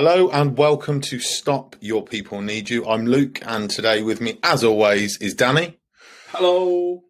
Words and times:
Hello 0.00 0.30
and 0.30 0.56
welcome 0.56 1.00
to 1.00 1.18
Stop 1.18 1.74
Your 1.80 2.04
People 2.04 2.40
Need 2.40 2.70
You. 2.70 2.86
I'm 2.86 3.04
Luke, 3.04 3.40
and 3.44 3.68
today 3.68 4.00
with 4.00 4.20
me, 4.20 4.38
as 4.44 4.62
always, 4.62 5.20
is 5.20 5.34
Danny. 5.34 5.76
Hello. 6.28 7.02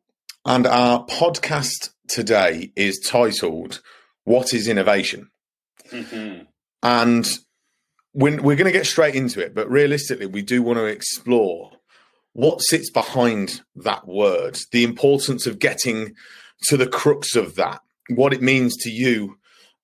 And 0.46 0.66
our 0.66 1.04
podcast 1.04 1.90
today 2.08 2.72
is 2.76 2.98
titled 2.98 3.82
What 4.24 4.54
is 4.54 4.66
Innovation? 4.66 5.28
Mm-hmm. 5.90 6.44
And 6.82 7.28
we're, 8.14 8.40
we're 8.40 8.56
going 8.56 8.72
to 8.72 8.78
get 8.78 8.86
straight 8.86 9.14
into 9.14 9.44
it, 9.44 9.54
but 9.54 9.70
realistically, 9.70 10.24
we 10.24 10.40
do 10.40 10.62
want 10.62 10.78
to 10.78 10.86
explore 10.86 11.72
what 12.32 12.62
sits 12.62 12.90
behind 12.90 13.60
that 13.76 14.08
word, 14.08 14.56
the 14.72 14.84
importance 14.84 15.46
of 15.46 15.58
getting 15.58 16.14
to 16.68 16.78
the 16.78 16.88
crux 16.88 17.36
of 17.36 17.56
that, 17.56 17.82
what 18.08 18.32
it 18.32 18.40
means 18.40 18.78
to 18.78 18.88
you 18.88 19.36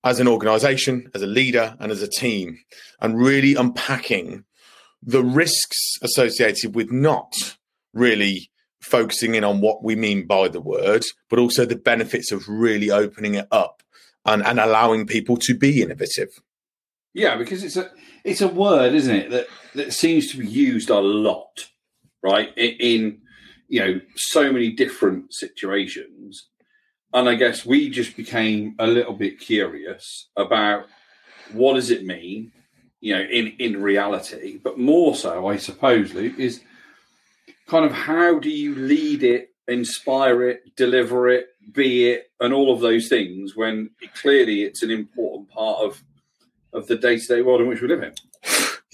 as 0.04 0.20
an 0.20 0.28
organization, 0.28 1.10
as 1.14 1.22
a 1.22 1.26
leader, 1.26 1.76
and 1.80 1.90
as 1.90 2.02
a 2.02 2.08
team, 2.08 2.58
and 3.00 3.18
really 3.18 3.54
unpacking 3.54 4.44
the 5.02 5.22
risks 5.22 5.96
associated 6.02 6.74
with 6.74 6.92
not 6.92 7.56
really 7.92 8.50
focusing 8.80 9.34
in 9.34 9.44
on 9.44 9.60
what 9.60 9.82
we 9.82 9.96
mean 9.96 10.26
by 10.26 10.46
the 10.46 10.60
word, 10.60 11.04
but 11.30 11.38
also 11.38 11.64
the 11.64 11.76
benefits 11.76 12.30
of 12.30 12.46
really 12.48 12.90
opening 12.90 13.34
it 13.34 13.48
up 13.50 13.82
and, 14.26 14.44
and 14.44 14.60
allowing 14.60 15.06
people 15.06 15.36
to 15.38 15.56
be 15.56 15.82
innovative. 15.82 16.28
Yeah, 17.14 17.36
because 17.36 17.62
it's 17.62 17.76
a 17.76 17.90
it's 18.24 18.40
a 18.40 18.48
word, 18.48 18.94
isn't 18.94 19.14
it, 19.14 19.30
that 19.30 19.46
that 19.74 19.92
seems 19.92 20.30
to 20.32 20.38
be 20.38 20.46
used 20.46 20.90
a 20.90 20.98
lot, 21.00 21.70
right? 22.22 22.52
In, 22.56 23.20
you 23.68 23.80
know 23.80 24.00
so 24.16 24.52
many 24.52 24.72
different 24.72 25.32
situations, 25.32 26.48
and 27.14 27.28
I 27.28 27.36
guess 27.36 27.64
we 27.64 27.88
just 27.88 28.16
became 28.16 28.74
a 28.78 28.86
little 28.86 29.14
bit 29.14 29.38
curious 29.38 30.28
about 30.36 30.86
what 31.52 31.74
does 31.74 31.90
it 31.90 32.04
mean, 32.04 32.52
you 33.00 33.14
know, 33.14 33.22
in 33.22 33.54
in 33.58 33.80
reality, 33.80 34.58
but 34.62 34.78
more 34.78 35.14
so, 35.14 35.46
I 35.46 35.56
suppose, 35.56 36.12
Luke, 36.12 36.38
is 36.38 36.60
kind 37.68 37.84
of 37.84 37.92
how 37.92 38.38
do 38.40 38.50
you 38.50 38.74
lead 38.74 39.22
it, 39.22 39.50
inspire 39.68 40.42
it, 40.48 40.76
deliver 40.76 41.28
it, 41.28 41.46
be 41.72 42.10
it, 42.10 42.30
and 42.40 42.52
all 42.52 42.74
of 42.74 42.80
those 42.80 43.08
things 43.08 43.54
when 43.54 43.90
clearly 44.20 44.64
it's 44.64 44.82
an 44.82 44.90
important 44.90 45.48
part 45.50 45.78
of 45.80 46.02
of 46.72 46.88
the 46.88 46.96
day 46.96 47.16
to 47.18 47.26
day 47.26 47.42
world 47.42 47.60
in 47.60 47.68
which 47.68 47.80
we 47.80 47.88
live 47.88 48.02
in. 48.02 48.12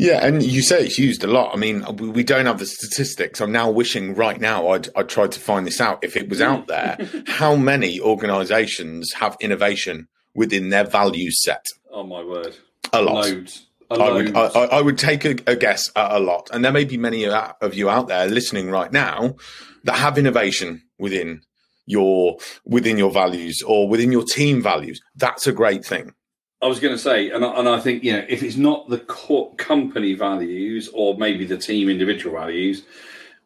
Yeah, 0.00 0.24
and 0.24 0.42
you 0.42 0.62
say 0.62 0.86
it's 0.86 0.98
used 0.98 1.22
a 1.24 1.26
lot. 1.26 1.54
I 1.54 1.58
mean, 1.58 1.84
we 1.98 2.24
don't 2.24 2.46
have 2.46 2.58
the 2.58 2.64
statistics. 2.64 3.38
I'm 3.38 3.52
now 3.52 3.70
wishing 3.70 4.14
right 4.14 4.40
now 4.40 4.68
I'd, 4.68 4.88
I'd 4.96 5.10
tried 5.10 5.30
to 5.32 5.40
find 5.40 5.66
this 5.66 5.78
out 5.78 6.02
if 6.02 6.16
it 6.16 6.30
was 6.30 6.40
out 6.40 6.68
there. 6.68 6.96
Mm. 6.98 7.28
how 7.28 7.54
many 7.54 8.00
organisations 8.00 9.12
have 9.12 9.36
innovation 9.40 10.08
within 10.34 10.70
their 10.70 10.84
value 10.84 11.30
set? 11.30 11.66
Oh 11.90 12.04
my 12.04 12.24
word! 12.24 12.56
A 12.94 13.02
lot. 13.02 13.26
Loads. 13.26 13.66
A 13.90 13.94
I 13.96 14.10
would, 14.10 14.34
I. 14.34 14.46
I 14.46 14.64
I 14.78 14.80
would 14.80 14.96
take 14.96 15.26
a, 15.26 15.36
a 15.46 15.54
guess 15.54 15.90
at 15.94 16.12
a 16.12 16.18
lot, 16.18 16.48
and 16.50 16.64
there 16.64 16.72
may 16.72 16.86
be 16.86 16.96
many 16.96 17.26
of 17.26 17.74
you 17.74 17.90
out 17.90 18.08
there 18.08 18.26
listening 18.26 18.70
right 18.70 18.90
now 18.90 19.36
that 19.84 19.96
have 19.96 20.16
innovation 20.16 20.80
within 20.98 21.42
your 21.84 22.38
within 22.64 22.96
your 22.96 23.10
values 23.10 23.60
or 23.66 23.86
within 23.86 24.12
your 24.12 24.24
team 24.24 24.62
values. 24.62 24.98
That's 25.14 25.46
a 25.46 25.52
great 25.52 25.84
thing. 25.84 26.14
I 26.62 26.66
was 26.66 26.78
going 26.78 26.94
to 26.94 26.98
say, 26.98 27.30
and 27.30 27.44
I, 27.44 27.58
and 27.58 27.68
I 27.68 27.80
think 27.80 28.04
you 28.04 28.12
know, 28.12 28.24
if 28.28 28.42
it's 28.42 28.56
not 28.56 28.88
the 28.88 28.98
co- 28.98 29.54
company 29.56 30.14
values 30.14 30.90
or 30.92 31.16
maybe 31.16 31.46
the 31.46 31.56
team 31.56 31.88
individual 31.88 32.36
values, 32.36 32.82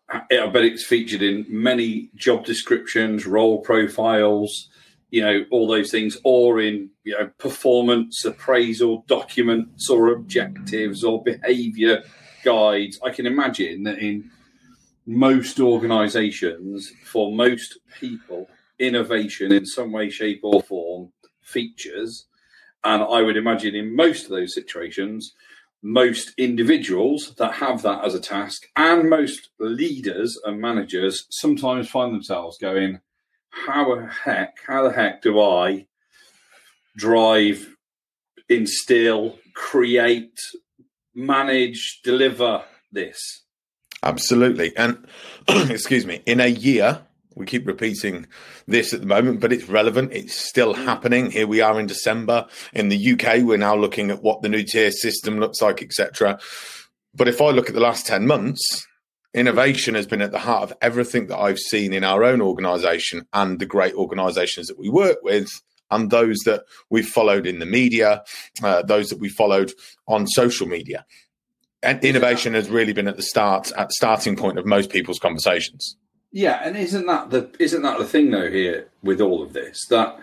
I 0.08 0.46
bet 0.46 0.64
it's 0.64 0.84
featured 0.84 1.22
in 1.22 1.46
many 1.48 2.10
job 2.14 2.44
descriptions, 2.44 3.26
role 3.26 3.60
profiles, 3.60 4.68
you 5.10 5.22
know, 5.22 5.44
all 5.50 5.66
those 5.66 5.90
things, 5.90 6.18
or 6.24 6.60
in 6.60 6.90
you 7.04 7.16
know, 7.18 7.30
performance 7.38 8.24
appraisal 8.24 9.04
documents 9.06 9.88
or 9.88 10.12
objectives 10.12 11.04
or 11.04 11.22
behaviour 11.22 12.02
guides. 12.44 12.98
I 13.02 13.10
can 13.10 13.26
imagine 13.26 13.84
that 13.84 13.98
in 13.98 14.30
most 15.06 15.60
organisations, 15.60 16.90
for 17.04 17.32
most 17.32 17.78
people, 18.00 18.48
innovation 18.78 19.52
in 19.52 19.66
some 19.66 19.92
way, 19.92 20.10
shape, 20.10 20.40
or 20.42 20.62
form 20.62 21.12
features. 21.42 22.26
And 22.84 23.02
I 23.02 23.22
would 23.22 23.36
imagine 23.36 23.74
in 23.74 23.96
most 23.96 24.24
of 24.24 24.30
those 24.30 24.54
situations, 24.54 25.34
most 25.82 26.32
individuals 26.38 27.34
that 27.36 27.54
have 27.54 27.82
that 27.82 28.04
as 28.04 28.14
a 28.14 28.20
task 28.20 28.66
and 28.76 29.08
most 29.08 29.50
leaders 29.58 30.38
and 30.44 30.60
managers 30.60 31.26
sometimes 31.30 31.88
find 31.88 32.14
themselves 32.14 32.58
going, 32.58 33.00
How 33.50 33.94
the 33.94 34.06
heck, 34.06 34.56
how 34.66 34.88
the 34.88 34.94
heck 34.94 35.22
do 35.22 35.40
I 35.40 35.86
drive, 36.96 37.76
instill, 38.48 39.38
create, 39.54 40.38
manage, 41.14 42.00
deliver 42.02 42.64
this? 42.92 43.44
Absolutely. 44.02 44.76
And 44.76 45.06
excuse 45.48 46.06
me, 46.06 46.22
in 46.26 46.40
a 46.40 46.46
year, 46.46 47.02
we 47.34 47.46
keep 47.46 47.66
repeating 47.66 48.26
this 48.66 48.94
at 48.94 49.00
the 49.00 49.06
moment, 49.06 49.40
but 49.40 49.52
it's 49.52 49.68
relevant. 49.68 50.12
It's 50.12 50.38
still 50.38 50.74
happening. 50.74 51.30
Here 51.30 51.46
we 51.46 51.60
are 51.60 51.78
in 51.80 51.86
December. 51.86 52.46
In 52.72 52.88
the 52.88 53.12
UK, 53.12 53.42
we're 53.42 53.56
now 53.56 53.74
looking 53.74 54.10
at 54.10 54.22
what 54.22 54.42
the 54.42 54.48
new 54.48 54.62
tier 54.62 54.90
system 54.90 55.40
looks 55.40 55.60
like, 55.60 55.82
etc. 55.82 56.38
But 57.14 57.28
if 57.28 57.40
I 57.40 57.50
look 57.50 57.68
at 57.68 57.74
the 57.74 57.80
last 57.80 58.06
10 58.06 58.26
months, 58.26 58.86
innovation 59.34 59.94
has 59.94 60.06
been 60.06 60.22
at 60.22 60.32
the 60.32 60.38
heart 60.38 60.70
of 60.70 60.76
everything 60.80 61.26
that 61.26 61.38
I've 61.38 61.58
seen 61.58 61.92
in 61.92 62.04
our 62.04 62.24
own 62.24 62.40
organization 62.40 63.26
and 63.32 63.58
the 63.58 63.66
great 63.66 63.94
organizations 63.94 64.68
that 64.68 64.78
we 64.78 64.88
work 64.88 65.18
with 65.22 65.50
and 65.90 66.10
those 66.10 66.38
that 66.44 66.64
we've 66.90 67.06
followed 67.06 67.46
in 67.46 67.58
the 67.58 67.66
media, 67.66 68.22
uh, 68.62 68.82
those 68.82 69.08
that 69.08 69.18
we 69.18 69.28
followed 69.28 69.72
on 70.06 70.26
social 70.26 70.66
media. 70.66 71.04
And 71.82 72.02
innovation 72.02 72.54
has 72.54 72.70
really 72.70 72.92
been 72.94 73.08
at 73.08 73.16
the 73.16 73.22
start, 73.22 73.70
at 73.76 73.92
starting 73.92 74.36
point 74.36 74.58
of 74.58 74.64
most 74.64 74.90
people's 74.90 75.18
conversations. 75.18 75.96
Yeah, 76.34 76.60
and 76.64 76.76
isn't 76.76 77.06
that 77.06 77.30
the 77.30 77.48
isn't 77.60 77.82
that 77.82 77.96
the 77.96 78.04
thing 78.04 78.32
though 78.32 78.50
here 78.50 78.88
with 79.04 79.20
all 79.20 79.40
of 79.40 79.52
this? 79.52 79.86
That 79.86 80.18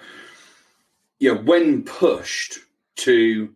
you 1.20 1.34
know 1.34 1.40
when 1.40 1.84
pushed 1.84 2.60
to 2.98 3.50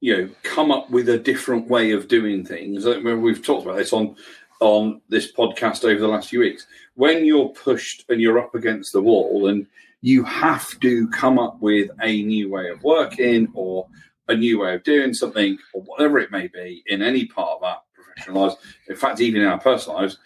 you 0.00 0.16
know 0.16 0.28
come 0.42 0.72
up 0.72 0.90
with 0.90 1.08
a 1.08 1.18
different 1.18 1.68
way 1.68 1.92
of 1.92 2.08
doing 2.08 2.44
things, 2.44 2.84
we've 2.84 3.46
talked 3.46 3.64
about 3.64 3.76
this 3.76 3.92
on 3.92 4.16
on 4.58 5.02
this 5.08 5.30
podcast 5.30 5.84
over 5.84 6.00
the 6.00 6.08
last 6.08 6.30
few 6.30 6.40
weeks, 6.40 6.66
when 6.94 7.24
you're 7.24 7.50
pushed 7.50 8.04
and 8.08 8.20
you're 8.20 8.40
up 8.40 8.56
against 8.56 8.92
the 8.92 9.00
wall 9.00 9.46
and 9.46 9.64
you 10.00 10.24
have 10.24 10.68
to 10.80 11.08
come 11.10 11.38
up 11.38 11.60
with 11.60 11.90
a 12.02 12.24
new 12.24 12.50
way 12.50 12.70
of 12.70 12.82
working 12.82 13.46
or 13.54 13.86
a 14.26 14.34
new 14.34 14.58
way 14.58 14.74
of 14.74 14.82
doing 14.82 15.14
something 15.14 15.58
or 15.72 15.82
whatever 15.82 16.18
it 16.18 16.32
may 16.32 16.48
be 16.48 16.82
in 16.88 17.02
any 17.02 17.24
part 17.24 17.50
of 17.58 17.62
our 17.62 17.80
professional 17.94 18.42
lives, 18.42 18.56
in 18.88 18.96
fact, 18.96 19.20
even 19.20 19.42
in 19.42 19.48
our 19.48 19.60
personal 19.60 19.98
lives, 19.98 20.18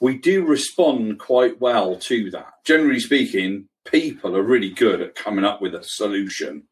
we 0.00 0.18
do 0.18 0.44
respond 0.44 1.18
quite 1.18 1.60
well 1.60 1.96
to 1.96 2.30
that. 2.30 2.52
Generally 2.64 3.00
speaking, 3.00 3.68
people 3.84 4.36
are 4.36 4.42
really 4.42 4.70
good 4.70 5.00
at 5.00 5.14
coming 5.14 5.44
up 5.44 5.60
with 5.62 5.74
a 5.74 5.82
solution. 5.84 6.64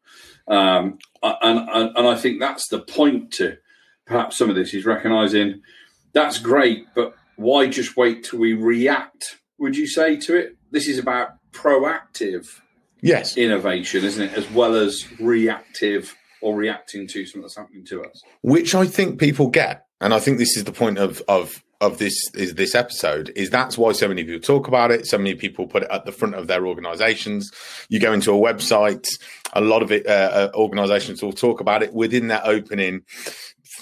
Um, 0.47 0.97
and, 1.21 1.69
and, 1.69 1.97
and 1.97 2.07
I 2.07 2.15
think 2.15 2.39
that's 2.39 2.67
the 2.69 2.79
point 2.79 3.31
to 3.33 3.57
perhaps 4.05 4.37
some 4.37 4.49
of 4.49 4.55
this 4.55 4.73
is 4.73 4.85
recognizing 4.85 5.61
that's 6.11 6.37
great, 6.37 6.85
but 6.93 7.15
why 7.37 7.67
just 7.67 7.95
wait 7.97 8.23
till 8.25 8.39
we 8.39 8.53
react? 8.53 9.37
Would 9.57 9.75
you 9.77 9.87
say 9.87 10.17
to 10.17 10.35
it? 10.35 10.57
This 10.71 10.87
is 10.87 10.99
about 10.99 11.29
proactive 11.51 12.59
Yes. 13.01 13.35
innovation, 13.37 14.03
isn't 14.05 14.23
it? 14.23 14.33
As 14.33 14.49
well 14.51 14.75
as 14.75 15.05
reactive 15.19 16.15
or 16.41 16.55
reacting 16.55 17.07
to 17.07 17.25
something 17.25 17.41
that's 17.41 17.57
happening 17.57 17.85
to 17.85 18.03
us. 18.03 18.21
which 18.41 18.75
I 18.75 18.85
think 18.85 19.19
people 19.19 19.47
get, 19.49 19.85
and 20.03 20.13
I 20.13 20.19
think 20.19 20.37
this 20.37 20.57
is 20.57 20.65
the 20.65 20.71
point 20.71 20.97
of 20.97 21.21
of 21.27 21.63
of 21.79 21.97
this 21.97 22.13
is 22.35 22.55
this 22.55 22.75
episode 22.75 23.31
is 23.35 23.49
that's 23.49 23.77
why 23.77 23.93
so 23.93 24.07
many 24.07 24.23
people 24.23 24.39
talk 24.39 24.67
about 24.67 24.91
it. 24.91 25.07
So 25.07 25.17
many 25.17 25.35
people 25.35 25.65
put 25.65 25.83
it 25.83 25.89
at 25.91 26.05
the 26.05 26.11
front 26.11 26.35
of 26.35 26.47
their 26.47 26.67
organisations. 26.67 27.51
You 27.89 27.99
go 27.99 28.13
into 28.13 28.31
a 28.31 28.37
website, 28.37 29.05
a 29.53 29.61
lot 29.61 29.81
of 29.81 29.91
it 29.91 30.05
uh, 30.05 30.09
uh, 30.09 30.51
organisations 30.55 31.23
will 31.23 31.33
talk 31.33 31.61
about 31.61 31.83
it 31.83 31.93
within 31.93 32.27
their 32.27 32.41
opening 32.43 33.03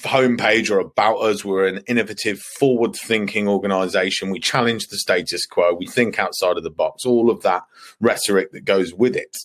homepage 0.04 0.70
or 0.70 0.80
about 0.80 1.18
us. 1.18 1.44
We're 1.44 1.68
an 1.68 1.84
innovative, 1.88 2.40
forward 2.40 2.96
thinking 2.96 3.48
organisation. 3.48 4.30
We 4.30 4.40
challenge 4.40 4.88
the 4.88 4.98
status 4.98 5.46
quo. 5.46 5.74
We 5.74 5.88
think 5.88 6.20
outside 6.20 6.58
of 6.58 6.64
the 6.64 6.70
box. 6.70 7.06
All 7.06 7.30
of 7.30 7.42
that 7.44 7.64
rhetoric 8.00 8.52
that 8.52 8.66
goes 8.66 8.94
with 8.94 9.16
it. 9.16 9.38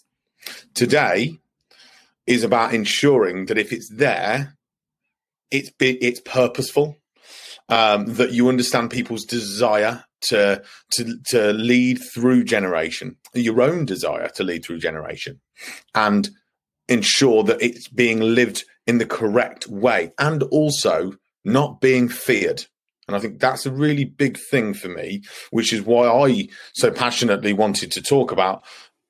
Today 0.74 1.38
is 2.26 2.44
about 2.44 2.74
ensuring 2.74 3.46
that 3.46 3.58
if 3.58 3.72
it's 3.72 3.88
there, 3.88 4.56
it's 5.50 5.70
it's 5.80 6.20
purposeful. 6.20 6.96
Um, 7.68 8.14
that 8.14 8.30
you 8.30 8.48
understand 8.48 8.90
people's 8.90 9.24
desire 9.24 10.04
to 10.28 10.62
to 10.92 11.18
to 11.30 11.52
lead 11.52 11.98
through 12.14 12.44
generation, 12.44 13.16
your 13.34 13.60
own 13.60 13.84
desire 13.84 14.28
to 14.36 14.44
lead 14.44 14.64
through 14.64 14.78
generation, 14.78 15.40
and 15.94 16.30
ensure 16.88 17.42
that 17.42 17.60
it's 17.60 17.88
being 17.88 18.20
lived 18.20 18.64
in 18.86 18.98
the 18.98 19.06
correct 19.06 19.66
way, 19.66 20.12
and 20.18 20.44
also 20.44 21.14
not 21.44 21.80
being 21.80 22.08
feared. 22.08 22.66
And 23.08 23.16
I 23.16 23.20
think 23.20 23.40
that's 23.40 23.66
a 23.66 23.72
really 23.72 24.04
big 24.04 24.38
thing 24.38 24.74
for 24.74 24.88
me, 24.88 25.22
which 25.50 25.72
is 25.72 25.82
why 25.82 26.08
I 26.08 26.48
so 26.74 26.90
passionately 26.90 27.52
wanted 27.52 27.90
to 27.92 28.02
talk 28.02 28.32
about 28.32 28.64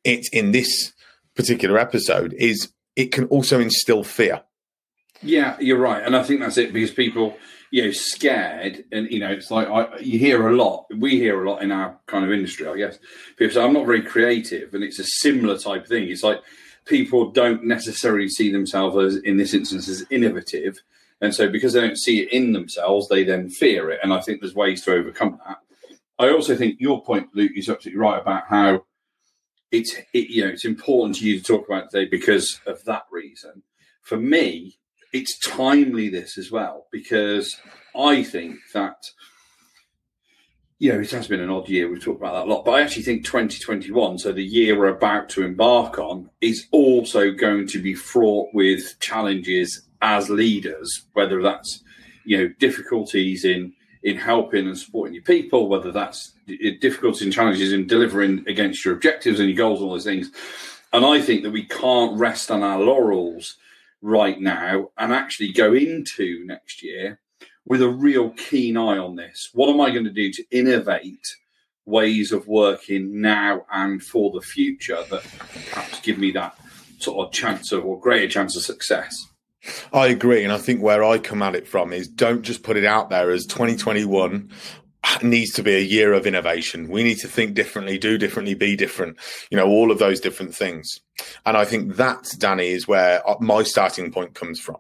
it 0.04 0.26
in 0.32 0.52
this 0.52 0.92
particular 1.34 1.78
episode. 1.78 2.34
Is 2.38 2.72
it 2.94 3.12
can 3.12 3.24
also 3.26 3.60
instill 3.60 4.02
fear 4.02 4.42
Yeah, 5.22 5.56
you're 5.60 5.78
right, 5.78 6.02
and 6.02 6.14
I 6.14 6.22
think 6.22 6.40
that's 6.40 6.58
it 6.58 6.72
because 6.72 6.90
people, 6.90 7.36
you 7.70 7.84
know, 7.84 7.90
scared, 7.90 8.84
and 8.92 9.10
you 9.10 9.18
know, 9.18 9.30
it's 9.30 9.50
like 9.50 9.68
I, 9.68 9.98
you 9.98 10.18
hear 10.18 10.48
a 10.48 10.56
lot. 10.56 10.86
We 10.96 11.18
hear 11.18 11.42
a 11.42 11.50
lot 11.50 11.62
in 11.62 11.72
our 11.72 11.98
kind 12.06 12.24
of 12.24 12.32
industry, 12.32 12.68
I 12.68 12.76
guess. 12.76 12.98
People 13.36 13.54
say 13.54 13.62
I'm 13.62 13.72
not 13.72 13.86
very 13.86 14.02
creative, 14.02 14.74
and 14.74 14.84
it's 14.84 14.98
a 14.98 15.04
similar 15.04 15.58
type 15.58 15.82
of 15.82 15.88
thing. 15.88 16.08
It's 16.08 16.22
like 16.22 16.40
people 16.84 17.30
don't 17.30 17.64
necessarily 17.64 18.28
see 18.28 18.52
themselves 18.52 18.96
as, 18.96 19.22
in 19.22 19.36
this 19.36 19.54
instance, 19.54 19.88
as 19.88 20.04
innovative, 20.10 20.78
and 21.20 21.34
so 21.34 21.48
because 21.48 21.72
they 21.72 21.80
don't 21.80 21.98
see 21.98 22.20
it 22.20 22.32
in 22.32 22.52
themselves, 22.52 23.08
they 23.08 23.24
then 23.24 23.48
fear 23.48 23.90
it. 23.90 24.00
And 24.02 24.12
I 24.12 24.20
think 24.20 24.40
there's 24.40 24.54
ways 24.54 24.82
to 24.84 24.92
overcome 24.92 25.40
that. 25.46 25.58
I 26.18 26.30
also 26.30 26.56
think 26.56 26.80
your 26.80 27.02
point, 27.02 27.28
Luke, 27.34 27.52
is 27.56 27.68
absolutely 27.68 28.00
right 28.00 28.20
about 28.20 28.44
how 28.48 28.84
it's 29.72 29.96
it, 30.12 30.30
you 30.30 30.44
know 30.44 30.50
it's 30.50 30.64
important 30.64 31.16
to 31.16 31.26
you 31.26 31.38
to 31.38 31.44
talk 31.44 31.66
about 31.66 31.90
today 31.90 32.08
because 32.08 32.60
of 32.66 32.84
that 32.84 33.04
reason. 33.10 33.62
For 34.02 34.16
me, 34.16 34.78
it's 35.12 35.38
timely 35.38 36.08
this 36.08 36.38
as 36.38 36.50
well 36.50 36.86
because 36.90 37.56
I 37.96 38.22
think 38.22 38.56
that 38.74 39.10
you 40.78 40.92
know 40.92 41.00
it 41.00 41.10
has 41.10 41.28
been 41.28 41.40
an 41.40 41.50
odd 41.50 41.68
year. 41.68 41.88
We've 41.88 42.02
talked 42.02 42.20
about 42.20 42.34
that 42.34 42.46
a 42.46 42.52
lot, 42.52 42.64
but 42.64 42.72
I 42.72 42.82
actually 42.82 43.04
think 43.04 43.24
2021, 43.24 44.18
so 44.18 44.32
the 44.32 44.44
year 44.44 44.78
we're 44.78 44.88
about 44.88 45.28
to 45.30 45.44
embark 45.44 45.98
on, 45.98 46.30
is 46.40 46.66
also 46.70 47.30
going 47.30 47.66
to 47.68 47.80
be 47.80 47.94
fraught 47.94 48.48
with 48.52 48.98
challenges 49.00 49.82
as 50.02 50.28
leaders, 50.28 51.06
whether 51.14 51.42
that's 51.42 51.82
you 52.24 52.38
know 52.38 52.48
difficulties 52.58 53.44
in 53.44 53.72
in 54.02 54.16
helping 54.16 54.66
and 54.66 54.78
supporting 54.78 55.14
your 55.14 55.24
people, 55.24 55.68
whether 55.68 55.90
that's 55.90 56.32
difficulties 56.80 57.22
and 57.22 57.32
challenges 57.32 57.72
in 57.72 57.86
delivering 57.86 58.44
against 58.46 58.84
your 58.84 58.94
objectives 58.94 59.40
and 59.40 59.48
your 59.48 59.56
goals, 59.56 59.80
and 59.80 59.88
all 59.88 59.94
those 59.94 60.04
things. 60.04 60.30
And 60.92 61.04
I 61.04 61.20
think 61.20 61.42
that 61.42 61.50
we 61.50 61.64
can't 61.64 62.18
rest 62.18 62.50
on 62.50 62.62
our 62.62 62.80
laurels 62.80 63.56
right 64.02 64.40
now 64.40 64.90
and 64.96 65.12
actually 65.12 65.52
go 65.52 65.74
into 65.74 66.44
next 66.44 66.82
year 66.82 67.20
with 67.64 67.82
a 67.82 67.88
real 67.88 68.30
keen 68.30 68.76
eye 68.76 68.98
on 68.98 69.16
this. 69.16 69.50
What 69.52 69.68
am 69.68 69.80
I 69.80 69.90
going 69.90 70.04
to 70.04 70.10
do 70.10 70.32
to 70.32 70.44
innovate 70.50 71.36
ways 71.84 72.32
of 72.32 72.46
working 72.48 73.20
now 73.20 73.64
and 73.70 74.02
for 74.02 74.30
the 74.32 74.40
future 74.40 75.02
that 75.10 75.22
perhaps 75.70 76.00
give 76.00 76.18
me 76.18 76.30
that 76.32 76.56
sort 76.98 77.26
of 77.26 77.32
chance 77.32 77.72
of 77.72 77.84
or 77.84 78.00
greater 78.00 78.28
chance 78.28 78.56
of 78.56 78.62
success? 78.62 79.26
I 79.92 80.08
agree. 80.08 80.44
And 80.44 80.52
I 80.52 80.58
think 80.58 80.80
where 80.80 81.02
I 81.02 81.18
come 81.18 81.42
at 81.42 81.54
it 81.54 81.66
from 81.66 81.92
is 81.92 82.08
don't 82.08 82.42
just 82.42 82.62
put 82.62 82.76
it 82.76 82.84
out 82.84 83.10
there 83.10 83.30
as 83.30 83.46
2021 83.46 84.50
needs 85.22 85.52
to 85.52 85.62
be 85.62 85.74
a 85.74 85.80
year 85.80 86.12
of 86.12 86.26
innovation. 86.26 86.88
We 86.88 87.02
need 87.02 87.18
to 87.18 87.28
think 87.28 87.54
differently, 87.54 87.98
do 87.98 88.18
differently, 88.18 88.54
be 88.54 88.76
different, 88.76 89.18
you 89.50 89.56
know, 89.56 89.66
all 89.66 89.90
of 89.90 89.98
those 89.98 90.20
different 90.20 90.54
things. 90.54 91.00
And 91.44 91.56
I 91.56 91.64
think 91.64 91.96
that, 91.96 92.34
Danny, 92.38 92.68
is 92.68 92.88
where 92.88 93.22
my 93.40 93.62
starting 93.62 94.12
point 94.12 94.34
comes 94.34 94.60
from. 94.60 94.78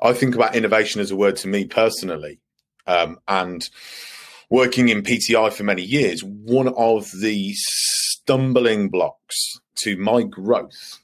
I 0.00 0.12
think 0.12 0.34
about 0.34 0.54
innovation 0.54 1.00
as 1.00 1.10
a 1.10 1.16
word 1.16 1.36
to 1.36 1.48
me 1.48 1.66
personally. 1.66 2.40
Um, 2.86 3.18
and 3.26 3.66
working 4.50 4.88
in 4.88 5.02
PTI 5.02 5.52
for 5.52 5.64
many 5.64 5.82
years, 5.82 6.22
one 6.22 6.68
of 6.68 7.10
the 7.12 7.52
stumbling 7.54 8.88
blocks 8.88 9.58
to 9.76 9.96
my 9.96 10.22
growth, 10.22 11.00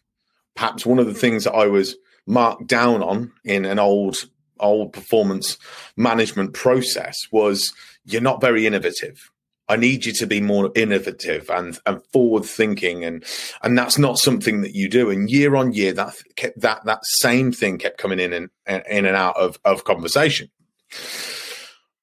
perhaps 0.54 0.84
one 0.84 0.98
of 0.98 1.06
the 1.06 1.14
things 1.14 1.44
that 1.44 1.54
I 1.54 1.66
was 1.66 1.96
marked 2.26 2.66
down 2.66 3.02
on 3.02 3.32
in 3.44 3.64
an 3.64 3.78
old 3.78 4.16
old 4.60 4.92
performance 4.92 5.58
management 5.96 6.54
process 6.54 7.16
was 7.32 7.72
you're 8.04 8.20
not 8.20 8.40
very 8.40 8.66
innovative. 8.66 9.30
I 9.68 9.76
need 9.76 10.04
you 10.04 10.12
to 10.14 10.26
be 10.26 10.40
more 10.40 10.72
innovative 10.74 11.48
and, 11.48 11.78
and 11.86 12.02
forward 12.12 12.44
thinking, 12.44 13.04
and 13.04 13.24
and 13.62 13.78
that's 13.78 13.98
not 13.98 14.18
something 14.18 14.62
that 14.62 14.74
you 14.74 14.88
do. 14.88 15.10
And 15.10 15.30
year 15.30 15.54
on 15.54 15.72
year, 15.72 15.92
that 15.92 16.16
kept, 16.34 16.60
that 16.60 16.84
that 16.86 17.00
same 17.04 17.52
thing 17.52 17.78
kept 17.78 17.96
coming 17.96 18.18
in 18.18 18.32
and 18.32 18.50
in 18.66 19.06
and 19.06 19.16
out 19.16 19.36
of 19.36 19.60
of 19.64 19.84
conversation. 19.84 20.50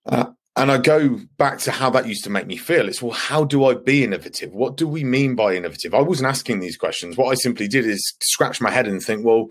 Uh, 0.05 0.27
and 0.55 0.71
I 0.71 0.77
go 0.77 1.19
back 1.37 1.59
to 1.59 1.71
how 1.71 1.89
that 1.91 2.07
used 2.07 2.23
to 2.23 2.29
make 2.29 2.47
me 2.47 2.55
feel. 2.55 2.87
It's 2.87 3.01
well, 3.01 3.11
how 3.11 3.43
do 3.43 3.65
I 3.65 3.75
be 3.75 4.03
innovative? 4.03 4.53
What 4.53 4.77
do 4.77 4.87
we 4.87 5.03
mean 5.03 5.35
by 5.35 5.53
innovative? 5.53 5.93
I 5.93 6.01
wasn't 6.01 6.29
asking 6.29 6.61
these 6.61 6.77
questions. 6.77 7.17
What 7.17 7.31
I 7.31 7.35
simply 7.35 7.67
did 7.67 7.85
is 7.85 8.01
scratch 8.21 8.61
my 8.61 8.71
head 8.71 8.87
and 8.87 9.01
think, 9.01 9.25
well, 9.25 9.49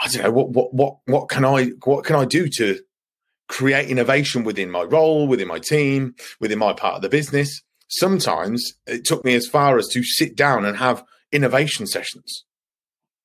I 0.00 0.08
don't 0.08 0.22
know 0.22 0.30
what 0.30 0.50
what 0.50 0.74
what 0.74 0.96
what 1.06 1.28
can 1.28 1.44
I 1.44 1.70
what 1.84 2.04
can 2.04 2.16
I 2.16 2.24
do 2.24 2.48
to 2.56 2.80
create 3.48 3.88
innovation 3.88 4.44
within 4.44 4.70
my 4.70 4.82
role, 4.82 5.26
within 5.26 5.48
my 5.48 5.58
team, 5.58 6.14
within 6.38 6.58
my 6.58 6.72
part 6.72 6.96
of 6.96 7.02
the 7.02 7.08
business. 7.08 7.62
Sometimes 7.88 8.74
it 8.86 9.04
took 9.04 9.24
me 9.24 9.34
as 9.34 9.46
far 9.46 9.78
as 9.78 9.88
to 9.88 10.04
sit 10.04 10.36
down 10.36 10.64
and 10.64 10.76
have 10.76 11.02
innovation 11.32 11.86
sessions. 11.86 12.44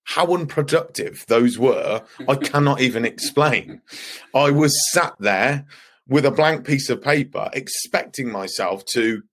How 0.06 0.34
unproductive 0.34 1.25
those 1.28 1.60
were, 1.60 2.04
I 2.28 2.36
cannot 2.42 2.81
even 2.81 3.06
explain. 3.06 3.81
I 4.34 4.52
was 4.52 4.74
sat 4.92 5.16
there 5.20 5.66
with 6.08 6.25
a 6.25 6.31
blank 6.31 6.66
piece 6.66 6.90
of 6.90 7.02
paper, 7.02 7.50
expecting 7.54 8.31
myself 8.31 8.86
to, 8.86 9.24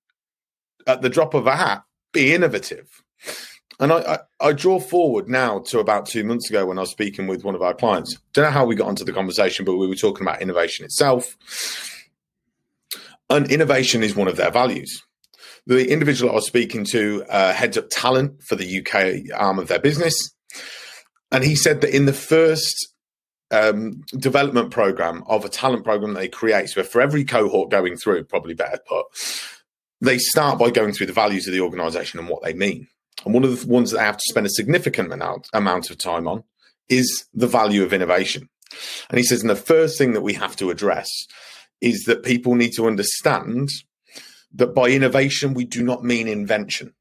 at 0.87 1.03
the 1.03 1.09
drop 1.09 1.35
of 1.35 1.47
a 1.47 1.57
hat, 1.57 1.85
be 2.13 2.35
innovative. 2.35 3.03
And 3.81 3.95
I, 3.95 3.99
I, 3.99 4.19
I, 4.49 4.53
draw 4.53 4.79
forward 4.79 5.29
now 5.29 5.61
to 5.61 5.79
about 5.79 6.05
two 6.05 6.23
months 6.23 6.51
ago 6.51 6.67
when 6.67 6.77
I 6.77 6.83
was 6.83 6.91
speaking 6.91 7.27
with 7.27 7.45
one 7.45 7.55
of 7.55 7.63
our 7.63 7.73
clients. 7.73 8.19
Don't 8.35 8.45
know 8.45 8.51
how 8.51 8.67
we 8.67 8.75
got 8.75 8.89
onto 8.89 9.05
the 9.05 9.13
conversation, 9.13 9.65
but 9.65 9.79
we 9.79 9.87
were 9.87 9.95
talking 9.95 10.27
about 10.27 10.43
innovation 10.43 10.85
itself. 10.85 11.35
And 13.31 13.51
innovation 13.51 14.03
is 14.03 14.15
one 14.15 14.29
of 14.29 14.37
their 14.37 14.51
values. 14.51 15.03
The 15.67 15.91
individual 15.91 16.31
I 16.31 16.35
was 16.35 16.47
speaking 16.47 16.85
to 16.91 17.25
uh, 17.31 17.55
heads 17.55 17.79
up 17.79 17.89
talent 17.91 18.43
for 18.43 18.55
the 18.55 18.81
UK 18.81 19.35
arm 19.41 19.59
of 19.59 19.69
their 19.69 19.79
business. 19.79 20.15
And 21.33 21.43
he 21.43 21.55
said 21.55 21.81
that 21.81 21.95
in 21.95 22.05
the 22.05 22.13
first 22.13 22.93
um, 23.51 24.03
development 24.19 24.73
program 24.73 25.25
of 25.27 25.47
a 25.47 25.49
talent 25.49 25.85
program 25.85 26.13
that 26.13 26.21
they 26.21 26.29
create, 26.29 26.69
so 26.69 26.83
for 26.83 27.01
every 27.01 27.25
cohort 27.25 27.71
going 27.71 27.97
through, 27.97 28.25
probably 28.25 28.55
better 28.55 28.79
put, 28.87 29.07
they 30.03 30.19
start 30.19 30.59
by 30.59 30.71
going 30.71 30.93
through 30.93 31.07
the 31.07 31.13
values 31.15 31.47
of 31.47 31.55
the 31.55 31.61
organization 31.61 32.19
and 32.19 32.29
what 32.29 32.43
they 32.43 32.53
mean. 32.53 32.87
And 33.25 33.35
one 33.35 33.45
of 33.45 33.61
the 33.61 33.67
ones 33.67 33.91
that 33.91 34.01
I 34.01 34.05
have 34.05 34.17
to 34.17 34.25
spend 34.29 34.47
a 34.47 34.51
significant 34.51 35.13
amount, 35.13 35.49
amount 35.53 35.91
of 35.91 35.99
time 35.99 36.27
on 36.27 36.45
is 36.89 37.27
the 37.35 37.47
value 37.47 37.83
of 37.83 37.93
innovation. 37.93 38.49
And 39.09 39.19
he 39.19 39.25
says, 39.25 39.43
and 39.43 39.51
the 39.51 39.57
first 39.57 39.99
thing 39.99 40.13
that 40.13 40.23
we 40.23 40.35
have 40.35 40.57
to 40.57 40.71
address 40.71 41.09
is 41.81 42.05
that 42.05 42.23
people 42.23 42.55
need 42.55 42.73
to 42.77 42.87
understand 42.87 43.69
that 44.55 44.75
by 44.75 44.89
innovation, 44.89 45.55
we 45.55 45.65
do 45.65 45.83
not 45.83 46.05
mean 46.05 46.29
invention. 46.29 46.95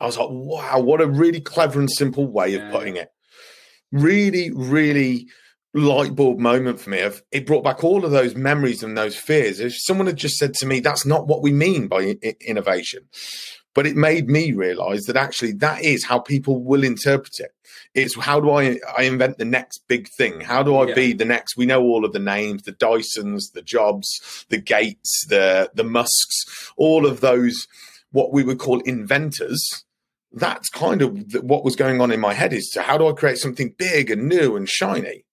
I 0.00 0.06
was 0.06 0.18
like, 0.18 0.28
wow, 0.30 0.80
what 0.80 1.00
a 1.00 1.06
really 1.06 1.40
clever 1.40 1.80
and 1.80 1.90
simple 1.90 2.26
way 2.26 2.54
of 2.54 2.70
putting 2.70 2.96
it. 2.96 3.10
Really, 3.92 4.50
really 4.50 5.26
light 5.72 6.14
bulb 6.14 6.38
moment 6.38 6.80
for 6.80 6.90
me. 6.90 7.00
Of 7.00 7.22
it 7.30 7.46
brought 7.46 7.64
back 7.64 7.84
all 7.84 8.04
of 8.04 8.10
those 8.10 8.34
memories 8.34 8.82
and 8.82 8.96
those 8.96 9.16
fears. 9.16 9.60
If 9.60 9.74
someone 9.76 10.06
had 10.06 10.16
just 10.16 10.36
said 10.36 10.54
to 10.54 10.66
me, 10.66 10.80
that's 10.80 11.06
not 11.06 11.26
what 11.26 11.42
we 11.42 11.52
mean 11.52 11.88
by 11.88 12.16
innovation, 12.40 13.08
but 13.76 13.86
it 13.86 13.94
made 13.94 14.30
me 14.30 14.52
realize 14.52 15.02
that 15.02 15.16
actually 15.16 15.52
that 15.52 15.84
is 15.84 16.02
how 16.02 16.18
people 16.18 16.64
will 16.64 16.82
interpret 16.82 17.38
it. 17.38 17.52
It's 17.94 18.18
how 18.18 18.40
do 18.40 18.50
I 18.50 18.80
I 18.96 19.02
invent 19.02 19.36
the 19.36 19.44
next 19.44 19.86
big 19.86 20.08
thing? 20.16 20.40
How 20.40 20.62
do 20.62 20.76
I 20.78 20.88
yeah. 20.88 20.94
be 20.94 21.12
the 21.12 21.26
next? 21.26 21.58
We 21.58 21.66
know 21.66 21.82
all 21.82 22.06
of 22.06 22.14
the 22.14 22.18
names, 22.18 22.62
the 22.62 22.72
Dysons, 22.72 23.52
the 23.52 23.60
Jobs, 23.60 24.46
the 24.48 24.56
Gates, 24.56 25.26
the 25.28 25.70
the 25.74 25.84
Musks, 25.84 26.72
all 26.78 27.04
of 27.04 27.20
those 27.20 27.68
what 28.12 28.32
we 28.32 28.42
would 28.42 28.58
call 28.58 28.80
inventors. 28.80 29.84
That's 30.32 30.70
kind 30.70 31.02
of 31.02 31.34
what 31.42 31.62
was 31.62 31.76
going 31.76 32.00
on 32.00 32.10
in 32.10 32.18
my 32.18 32.32
head 32.32 32.54
is 32.54 32.70
to 32.70 32.82
how 32.82 32.96
do 32.96 33.06
I 33.08 33.12
create 33.12 33.36
something 33.36 33.74
big 33.76 34.10
and 34.10 34.26
new 34.26 34.56
and 34.56 34.66
shiny? 34.66 35.26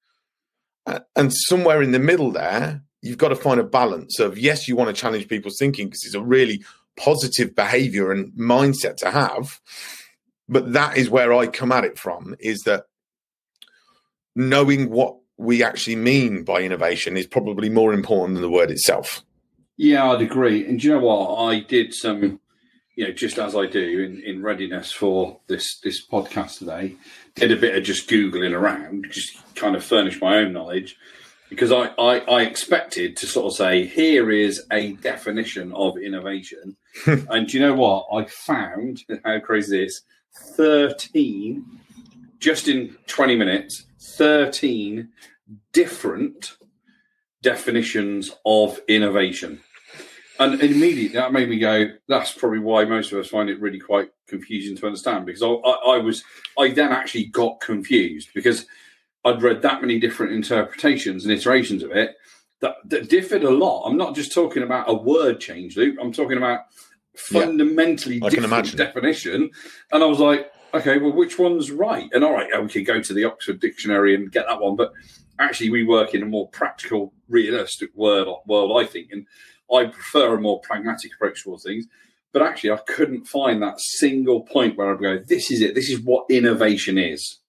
And 1.15 1.31
somewhere 1.47 1.81
in 1.81 1.93
the 1.93 1.99
middle 1.99 2.31
there, 2.31 2.83
you've 3.01 3.17
got 3.17 3.29
to 3.29 3.37
find 3.37 3.61
a 3.61 3.63
balance 3.63 4.19
of 4.19 4.37
yes, 4.37 4.67
you 4.67 4.75
want 4.75 4.93
to 4.93 5.01
challenge 5.01 5.29
people's 5.29 5.55
thinking 5.57 5.87
because 5.87 6.03
it's 6.03 6.15
a 6.15 6.21
really 6.21 6.61
positive 6.97 7.55
behavior 7.55 8.11
and 8.11 8.31
mindset 8.33 8.97
to 8.97 9.11
have. 9.11 9.59
But 10.49 10.73
that 10.73 10.97
is 10.97 11.09
where 11.09 11.33
I 11.33 11.47
come 11.47 11.71
at 11.71 11.85
it 11.85 11.97
from 11.97 12.35
is 12.39 12.61
that 12.63 12.85
knowing 14.35 14.89
what 14.89 15.17
we 15.37 15.63
actually 15.63 15.95
mean 15.95 16.43
by 16.43 16.61
innovation 16.61 17.17
is 17.17 17.27
probably 17.27 17.69
more 17.69 17.93
important 17.93 18.35
than 18.35 18.41
the 18.41 18.49
word 18.49 18.71
itself. 18.71 19.23
Yeah, 19.77 20.11
I'd 20.11 20.21
agree. 20.21 20.65
And 20.65 20.83
you 20.83 20.91
know 20.91 20.99
what? 20.99 21.35
I 21.35 21.61
did 21.61 21.93
some, 21.93 22.39
you 22.95 23.07
know, 23.07 23.11
just 23.11 23.39
as 23.39 23.55
I 23.55 23.65
do 23.65 24.03
in, 24.03 24.21
in 24.21 24.43
readiness 24.43 24.91
for 24.91 25.39
this 25.47 25.79
this 25.79 26.05
podcast 26.05 26.59
today, 26.59 26.95
did 27.35 27.51
a 27.51 27.55
bit 27.55 27.75
of 27.75 27.83
just 27.83 28.07
googling 28.07 28.53
around, 28.53 29.07
just 29.09 29.37
kind 29.55 29.75
of 29.75 29.83
furnish 29.83 30.21
my 30.21 30.37
own 30.37 30.53
knowledge 30.53 30.95
because 31.49 31.71
I, 31.71 31.87
I, 31.99 32.19
I, 32.19 32.41
expected 32.43 33.15
to 33.17 33.27
sort 33.27 33.47
of 33.47 33.57
say, 33.57 33.85
here 33.85 34.31
is 34.31 34.65
a 34.71 34.93
definition 34.93 35.71
of 35.73 35.97
innovation. 35.97 36.75
and 37.05 37.47
do 37.47 37.57
you 37.57 37.63
know 37.63 37.75
what? 37.75 38.07
I 38.11 38.25
found, 38.25 39.03
how 39.25 39.39
crazy 39.39 39.83
this, 39.83 40.01
13, 40.55 41.63
just 42.39 42.67
in 42.67 42.95
20 43.07 43.35
minutes, 43.35 43.85
13 43.99 45.09
different 45.71 46.57
definitions 47.41 48.31
of 48.45 48.79
innovation. 48.87 49.59
And 50.39 50.59
immediately 50.61 51.09
that 51.09 51.31
made 51.31 51.49
me 51.49 51.59
go, 51.59 51.89
that's 52.07 52.31
probably 52.31 52.59
why 52.59 52.85
most 52.85 53.11
of 53.11 53.19
us 53.19 53.27
find 53.27 53.49
it 53.49 53.61
really 53.61 53.79
quite 53.79 54.09
confusing 54.27 54.75
to 54.77 54.87
understand 54.87 55.27
because 55.27 55.43
I, 55.43 55.47
I, 55.47 55.95
I 55.95 55.97
was, 55.99 56.23
I 56.57 56.69
then 56.69 56.91
actually 56.91 57.25
got 57.25 57.59
confused 57.59 58.29
because 58.33 58.65
I'd 59.25 59.41
read 59.41 59.61
that 59.61 59.81
many 59.81 59.99
different 59.99 60.33
interpretations 60.33 61.23
and 61.23 61.33
iterations 61.33 61.83
of 61.83 61.91
it 61.91 62.15
that, 62.59 62.75
that 62.85 63.09
differed 63.09 63.43
a 63.43 63.49
lot. 63.49 63.85
I'm 63.85 63.97
not 63.97 64.15
just 64.15 64.33
talking 64.33 64.63
about 64.63 64.89
a 64.89 64.93
word 64.93 65.39
change, 65.39 65.77
Luke. 65.77 65.97
I'm 66.01 66.13
talking 66.13 66.37
about 66.37 66.61
fundamentally 67.15 68.19
can 68.19 68.29
different 68.29 68.75
definition. 68.75 69.51
And 69.91 70.03
I 70.03 70.05
was 70.05 70.19
like, 70.19 70.51
okay, 70.73 70.97
well, 70.97 71.11
which 71.13 71.37
one's 71.37 71.71
right? 71.71 72.09
And 72.11 72.23
all 72.23 72.33
right, 72.33 72.49
we 72.61 72.69
could 72.69 72.85
go 72.85 73.01
to 73.01 73.13
the 73.13 73.25
Oxford 73.25 73.59
Dictionary 73.59 74.15
and 74.15 74.31
get 74.31 74.47
that 74.47 74.61
one, 74.61 74.75
but 74.75 74.93
actually, 75.39 75.69
we 75.69 75.83
work 75.83 76.13
in 76.13 76.23
a 76.23 76.25
more 76.25 76.49
practical, 76.49 77.13
realistic 77.29 77.89
world, 77.95 78.41
world 78.47 78.81
I 78.81 78.85
think, 78.85 79.09
and 79.11 79.27
I 79.73 79.85
prefer 79.85 80.35
a 80.35 80.41
more 80.41 80.61
pragmatic 80.61 81.13
approach 81.13 81.43
towards 81.43 81.63
things. 81.63 81.85
But 82.31 82.41
actually, 82.41 82.71
I 82.71 82.77
couldn't 82.87 83.25
find 83.25 83.61
that 83.61 83.79
single 83.79 84.41
point 84.41 84.77
where 84.77 84.91
I'd 84.91 85.01
go, 85.01 85.19
this 85.19 85.51
is 85.51 85.61
it. 85.61 85.75
This 85.75 85.89
is 85.89 85.99
what 85.99 86.25
innovation 86.29 86.97
is. 86.97 87.39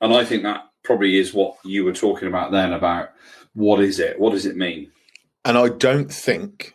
And 0.00 0.14
I 0.14 0.24
think 0.24 0.44
that 0.44 0.69
probably 0.82 1.18
is 1.18 1.32
what 1.34 1.56
you 1.64 1.84
were 1.84 1.92
talking 1.92 2.28
about 2.28 2.52
then 2.52 2.72
about 2.72 3.10
what 3.54 3.80
is 3.80 3.98
it? 3.98 4.18
What 4.18 4.30
does 4.32 4.46
it 4.46 4.56
mean? 4.56 4.90
And 5.44 5.56
I 5.58 5.68
don't 5.68 6.12
think 6.12 6.74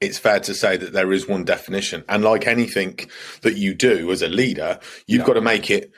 it's 0.00 0.18
fair 0.18 0.40
to 0.40 0.54
say 0.54 0.76
that 0.76 0.92
there 0.92 1.12
is 1.12 1.26
one 1.28 1.44
definition. 1.44 2.04
And 2.08 2.22
like 2.22 2.46
anything 2.46 2.98
that 3.42 3.56
you 3.56 3.74
do 3.74 4.10
as 4.10 4.22
a 4.22 4.28
leader, 4.28 4.78
you've 5.06 5.20
Yeah. 5.20 5.26
got 5.26 5.32
to 5.34 5.40
make 5.40 5.70
it 5.70 5.90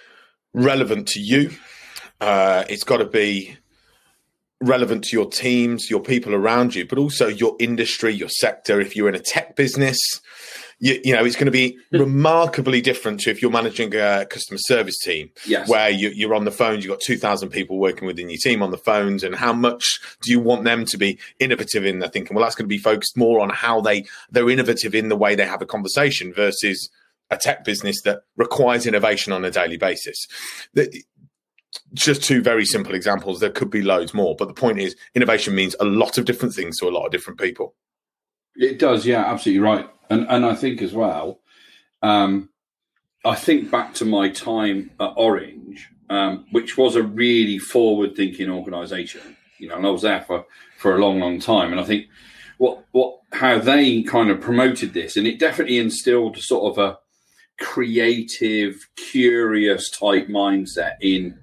relevant 0.55 1.09
to 1.09 1.21
you. 1.21 1.51
Uh, 2.21 2.65
it's 2.69 2.85
got 2.85 2.99
to 2.99 3.05
be 3.05 3.57
relevant 4.61 5.05
to 5.05 5.17
your 5.17 5.29
teams, 5.31 5.89
your 5.89 6.01
people 6.01 6.35
around 6.35 6.75
you, 6.75 6.85
but 6.85 6.99
also 6.99 7.29
your 7.29 7.57
industry, 7.61 8.13
your 8.13 8.29
sector. 8.29 8.81
If 8.81 8.97
you're 8.97 9.09
in 9.09 9.15
a 9.15 9.21
tech 9.21 9.55
business, 9.57 9.99
you, 10.81 11.01
you 11.05 11.15
know, 11.15 11.25
it's 11.25 11.37
going 11.37 11.47
to 11.47 11.53
be 11.53 11.79
hmm. 11.91 11.99
remarkably 11.99 12.81
different 12.81 13.21
to 13.21 13.31
if 13.31 13.43
you're 13.43 13.51
managing 13.51 13.95
a 13.95 14.27
customer 14.27 14.59
service 14.61 14.99
team 14.99 15.31
Yes. 15.47 15.69
where 15.69 15.91
you, 15.91 16.11
you're 16.11 16.35
on 16.35 16.45
the 16.45 16.51
phones, 16.51 16.85
you've 16.85 16.93
got 16.93 17.01
2,000 17.01 17.51
people 17.51 17.79
working 17.79 18.07
within 18.07 18.31
your 18.31 18.39
team 18.39 18.63
on 18.63 18.71
the 18.71 18.79
phones, 18.79 19.25
and 19.25 19.35
how 19.35 19.53
much 19.53 20.01
do 20.23 20.31
you 20.31 20.41
want 20.41 20.65
them 20.65 20.85
to 20.87 20.97
be 20.97 21.19
innovative 21.41 21.85
in 21.85 21.99
their 21.99 22.09
thinking? 22.09 22.35
Well, 22.35 22.45
that's 22.45 22.55
going 22.55 22.67
to 22.67 22.75
be 22.75 22.79
focused 22.79 23.17
more 23.17 23.41
on 23.41 23.51
how 23.51 23.81
they, 23.81 24.07
they're 24.31 24.51
innovative 24.51 24.95
in 24.95 25.09
the 25.09 25.17
way 25.17 25.35
they 25.35 25.47
have 25.47 25.63
a 25.63 25.67
conversation 25.67 26.33
versus 26.33 26.91
a 27.31 27.37
tech 27.37 27.65
business 27.65 28.01
that 28.03 28.21
requires 28.37 28.87
innovation 28.87 29.33
on 29.33 29.45
a 29.45 29.51
daily 29.51 29.77
basis. 29.77 30.27
The- 30.75 31.05
just 31.93 32.23
two 32.23 32.41
very 32.41 32.65
simple 32.65 32.95
examples. 32.95 33.41
There 33.41 33.51
could 33.51 33.71
be 33.71 33.83
loads 33.83 34.15
more, 34.15 34.35
but 34.37 34.49
the 34.49 34.55
point 34.55 34.79
is, 34.79 34.97
innovation 35.15 35.55
means 35.55 35.77
a 35.79 35.85
lot 35.85 36.17
of 36.17 36.25
different 36.25 36.55
things 36.55 36.79
to 36.79 36.89
a 36.89 36.91
lot 36.91 37.05
of 37.05 37.13
different 37.13 37.39
people. 37.39 37.75
It 38.57 38.79
does, 38.79 39.07
yeah, 39.07 39.25
absolutely 39.25 39.61
right. 39.61 39.89
And 40.11 40.27
and 40.29 40.45
I 40.45 40.55
think 40.55 40.83
as 40.83 40.93
well, 40.93 41.41
um, 42.03 42.51
I 43.25 43.35
think 43.35 43.71
back 43.71 43.95
to 43.95 44.05
my 44.05 44.29
time 44.31 44.91
at 45.01 45.13
Orange, 45.17 45.89
um, 46.09 46.47
which 46.53 46.79
was 46.79 46.97
a 46.97 47.03
really 47.03 47.59
forward-thinking 47.59 48.51
organisation. 48.51 49.37
You 49.59 49.69
know, 49.69 49.77
and 49.77 49.87
I 49.87 49.91
was 49.91 50.03
there 50.03 50.23
for 50.23 50.47
for 50.79 50.95
a 50.95 51.01
long, 51.01 51.21
long 51.21 51.41
time. 51.41 51.73
And 51.73 51.81
I 51.81 51.85
think 51.85 52.07
what 52.59 52.85
what 52.93 53.21
how 53.33 53.59
they 53.59 54.03
kind 54.03 54.31
of 54.31 54.41
promoted 54.41 54.95
this, 54.95 55.17
and 55.17 55.27
it 55.27 55.39
definitely 55.39 55.79
instilled 55.79 56.39
sort 56.39 56.73
of 56.73 56.79
a 56.79 56.99
creative, 57.61 58.89
curious 58.97 59.91
type 59.91 60.29
mindset 60.29 60.95
in 61.01 61.39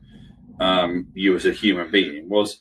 um, 0.60 1.07
you 1.13 1.36
as 1.36 1.45
a 1.45 1.51
human 1.51 1.91
being. 1.91 2.29
Was 2.29 2.60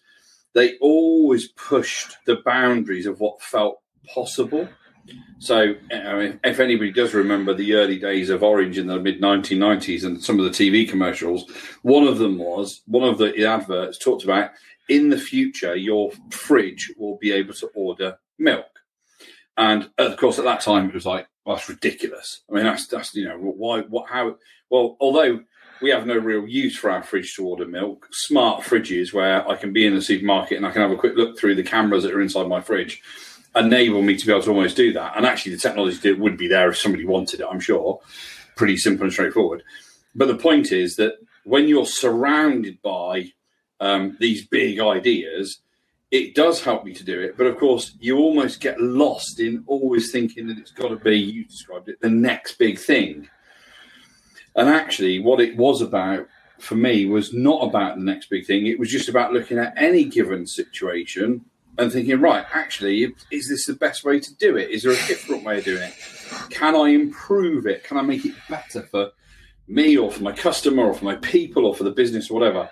they 0.54 0.76
always 0.78 1.48
pushed 1.48 2.16
the 2.26 2.36
boundaries 2.44 3.06
of 3.06 3.20
what 3.20 3.42
felt 3.42 3.80
possible. 4.12 4.68
So, 5.38 5.74
uh, 5.92 5.94
mean, 6.14 6.40
if 6.42 6.58
anybody 6.58 6.90
does 6.90 7.12
remember 7.12 7.52
the 7.52 7.74
early 7.74 7.98
days 7.98 8.30
of 8.30 8.42
Orange 8.42 8.78
in 8.78 8.86
the 8.86 8.98
mid 8.98 9.20
1990s 9.20 10.04
and 10.04 10.22
some 10.22 10.40
of 10.40 10.44
the 10.46 10.50
TV 10.50 10.88
commercials, 10.88 11.44
one 11.82 12.06
of 12.06 12.18
them 12.18 12.38
was 12.38 12.82
one 12.86 13.06
of 13.06 13.18
the 13.18 13.46
adverts 13.46 13.98
talked 13.98 14.24
about 14.24 14.52
in 14.88 15.10
the 15.10 15.18
future, 15.18 15.74
your 15.74 16.12
fridge 16.30 16.92
will 16.96 17.16
be 17.18 17.32
able 17.32 17.54
to 17.54 17.68
order 17.74 18.18
milk. 18.38 18.66
And 19.56 19.90
uh, 19.98 20.04
of 20.06 20.16
course, 20.16 20.38
at 20.38 20.44
that 20.44 20.60
time, 20.60 20.88
it 20.88 20.94
was 20.94 21.06
like, 21.06 21.26
well, 21.44 21.56
that's 21.56 21.68
ridiculous. 21.68 22.42
I 22.50 22.54
mean, 22.54 22.64
that's, 22.64 22.86
that's, 22.86 23.14
you 23.14 23.28
know, 23.28 23.36
why, 23.36 23.82
what, 23.82 24.08
how, 24.08 24.36
well, 24.70 24.96
although 25.00 25.40
we 25.82 25.90
have 25.90 26.06
no 26.06 26.16
real 26.16 26.46
use 26.46 26.76
for 26.76 26.90
our 26.90 27.02
fridge 27.02 27.34
to 27.36 27.46
order 27.46 27.66
milk, 27.66 28.08
smart 28.12 28.62
fridges 28.62 29.12
where 29.12 29.46
I 29.48 29.56
can 29.56 29.72
be 29.72 29.86
in 29.86 29.94
the 29.94 30.02
supermarket 30.02 30.56
and 30.56 30.66
I 30.66 30.70
can 30.70 30.82
have 30.82 30.90
a 30.90 30.96
quick 30.96 31.16
look 31.16 31.38
through 31.38 31.56
the 31.56 31.62
cameras 31.62 32.02
that 32.04 32.14
are 32.14 32.22
inside 32.22 32.48
my 32.48 32.60
fridge 32.60 33.02
enable 33.56 34.02
me 34.02 34.16
to 34.16 34.26
be 34.26 34.32
able 34.32 34.42
to 34.42 34.50
almost 34.50 34.76
do 34.76 34.92
that. 34.92 35.16
And 35.16 35.26
actually, 35.26 35.54
the 35.54 35.60
technology 35.60 36.12
would 36.12 36.36
be 36.36 36.48
there 36.48 36.70
if 36.70 36.78
somebody 36.78 37.04
wanted 37.04 37.40
it, 37.40 37.46
I'm 37.50 37.60
sure. 37.60 38.00
Pretty 38.56 38.76
simple 38.76 39.04
and 39.04 39.12
straightforward. 39.12 39.62
But 40.14 40.28
the 40.28 40.36
point 40.36 40.72
is 40.72 40.96
that 40.96 41.14
when 41.44 41.68
you're 41.68 41.86
surrounded 41.86 42.80
by 42.82 43.32
um, 43.80 44.16
these 44.20 44.46
big 44.46 44.80
ideas, 44.80 45.60
it 46.10 46.34
does 46.34 46.62
help 46.62 46.84
me 46.84 46.94
to 46.94 47.04
do 47.04 47.20
it. 47.20 47.36
But 47.36 47.48
of 47.48 47.58
course, 47.58 47.96
you 47.98 48.18
almost 48.18 48.60
get 48.60 48.80
lost 48.80 49.40
in 49.40 49.64
always 49.66 50.12
thinking 50.12 50.46
that 50.46 50.58
it's 50.58 50.70
got 50.70 50.88
to 50.88 50.96
be, 50.96 51.18
you 51.18 51.44
described 51.44 51.88
it, 51.88 52.00
the 52.00 52.10
next 52.10 52.58
big 52.58 52.78
thing. 52.78 53.28
And 54.56 54.68
actually, 54.68 55.18
what 55.18 55.40
it 55.40 55.56
was 55.56 55.82
about 55.82 56.28
for 56.60 56.76
me 56.76 57.04
was 57.06 57.34
not 57.34 57.66
about 57.66 57.96
the 57.96 58.04
next 58.04 58.30
big 58.30 58.46
thing. 58.46 58.66
It 58.66 58.78
was 58.78 58.90
just 58.90 59.08
about 59.08 59.32
looking 59.32 59.58
at 59.58 59.74
any 59.76 60.04
given 60.04 60.46
situation 60.46 61.44
and 61.78 61.92
thinking, 61.92 62.20
right, 62.20 62.44
actually, 62.52 63.14
is 63.30 63.48
this 63.48 63.66
the 63.66 63.74
best 63.74 64.04
way 64.04 64.20
to 64.20 64.34
do 64.36 64.56
it? 64.56 64.70
Is 64.70 64.82
there 64.82 64.92
a 64.92 65.06
different 65.06 65.44
way 65.44 65.58
of 65.58 65.64
doing 65.64 65.82
it? 65.82 65.94
Can 66.50 66.74
I 66.76 66.88
improve 66.88 67.66
it? 67.66 67.84
Can 67.84 67.96
I 67.96 68.02
make 68.02 68.24
it 68.24 68.34
better 68.48 68.82
for 68.82 69.10
me 69.66 69.96
or 69.96 70.10
for 70.10 70.22
my 70.22 70.32
customer 70.32 70.84
or 70.84 70.94
for 70.94 71.04
my 71.04 71.16
people 71.16 71.66
or 71.66 71.74
for 71.74 71.84
the 71.84 71.90
business 71.90 72.30
or 72.30 72.34
whatever? 72.38 72.70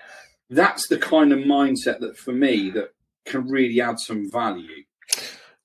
That's 0.51 0.89
the 0.89 0.99
kind 0.99 1.33
of 1.33 1.41
mindset 1.41 2.01
that 2.01 2.17
for 2.17 2.33
me 2.33 2.71
that 2.71 2.95
can 3.25 3.49
really 3.49 3.81
add 3.81 3.99
some 3.99 4.31
value. 4.31 4.85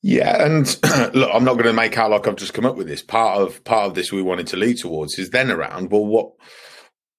Yeah, 0.02 0.46
and 0.46 0.66
look, 1.14 1.30
I'm 1.34 1.44
not 1.44 1.54
going 1.56 1.66
to 1.66 1.74
make 1.74 1.98
out 1.98 2.12
like 2.12 2.28
I've 2.28 2.36
just 2.36 2.54
come 2.54 2.66
up 2.66 2.76
with 2.76 2.88
this. 2.88 3.02
Part 3.02 3.42
of 3.42 3.64
part 3.64 3.88
of 3.88 3.96
this 3.96 4.12
we 4.12 4.22
wanted 4.22 4.48
to 4.48 4.58
lead 4.58 4.78
towards 4.78 5.18
is 5.18 5.32
then 5.32 5.52
around. 5.52 5.92
Well, 5.92 6.06
what 6.06 6.32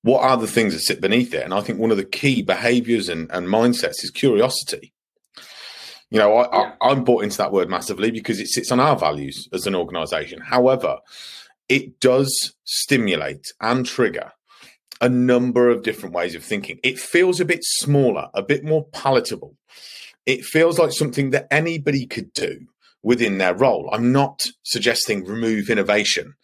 what 0.02 0.22
are 0.22 0.36
the 0.36 0.46
things 0.46 0.72
that 0.72 0.80
sit 0.80 1.00
beneath 1.00 1.34
it? 1.34 1.44
And 1.44 1.52
I 1.52 1.60
think 1.60 1.78
one 1.78 1.90
of 1.90 1.96
the 1.96 2.04
key 2.04 2.42
behaviours 2.42 3.08
and, 3.08 3.30
and 3.30 3.48
mindsets 3.48 4.04
is 4.04 4.10
curiosity. 4.10 4.94
You 6.10 6.18
know, 6.18 6.36
I, 6.36 6.58
Yeah. 6.58 6.72
I, 6.80 6.90
I'm 6.90 7.04
bought 7.04 7.24
into 7.24 7.38
that 7.38 7.52
word 7.52 7.68
massively 7.68 8.10
because 8.10 8.40
it 8.40 8.48
sits 8.48 8.72
on 8.72 8.80
our 8.80 8.96
values 8.96 9.48
as 9.52 9.66
an 9.66 9.74
organisation. 9.74 10.40
However, 10.40 10.98
it 11.68 12.00
does 12.00 12.54
stimulate 12.64 13.52
and 13.60 13.84
trigger 13.84 14.32
a 15.00 15.08
number 15.08 15.68
of 15.68 15.82
different 15.82 16.14
ways 16.14 16.34
of 16.34 16.42
thinking. 16.42 16.80
It 16.82 16.98
feels 16.98 17.40
a 17.40 17.44
bit 17.44 17.60
smaller, 17.62 18.28
a 18.34 18.42
bit 18.42 18.64
more 18.64 18.86
palatable. 18.86 19.56
It 20.26 20.44
feels 20.44 20.78
like 20.78 20.92
something 20.92 21.30
that 21.30 21.46
anybody 21.50 22.06
could 22.06 22.32
do 22.32 22.66
within 23.02 23.38
their 23.38 23.54
role. 23.54 23.88
I'm 23.92 24.12
not 24.12 24.44
suggesting 24.62 25.24
remove 25.24 25.70
innovation. 25.70 26.34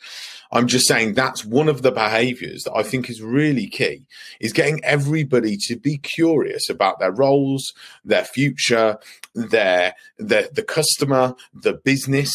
I'm 0.54 0.68
just 0.68 0.86
saying 0.86 1.14
that's 1.14 1.44
one 1.44 1.68
of 1.68 1.82
the 1.82 1.90
behaviors 1.90 2.62
that 2.62 2.76
I 2.76 2.84
think 2.84 3.10
is 3.10 3.20
really 3.20 3.66
key 3.66 4.06
is 4.40 4.52
getting 4.52 4.82
everybody 4.84 5.56
to 5.66 5.76
be 5.76 5.98
curious 5.98 6.70
about 6.70 7.00
their 7.00 7.10
roles, 7.10 7.72
their 8.04 8.24
future, 8.24 8.98
their, 9.34 9.94
their 10.16 10.48
the 10.52 10.62
customer, 10.62 11.34
the 11.52 11.72
business, 11.72 12.32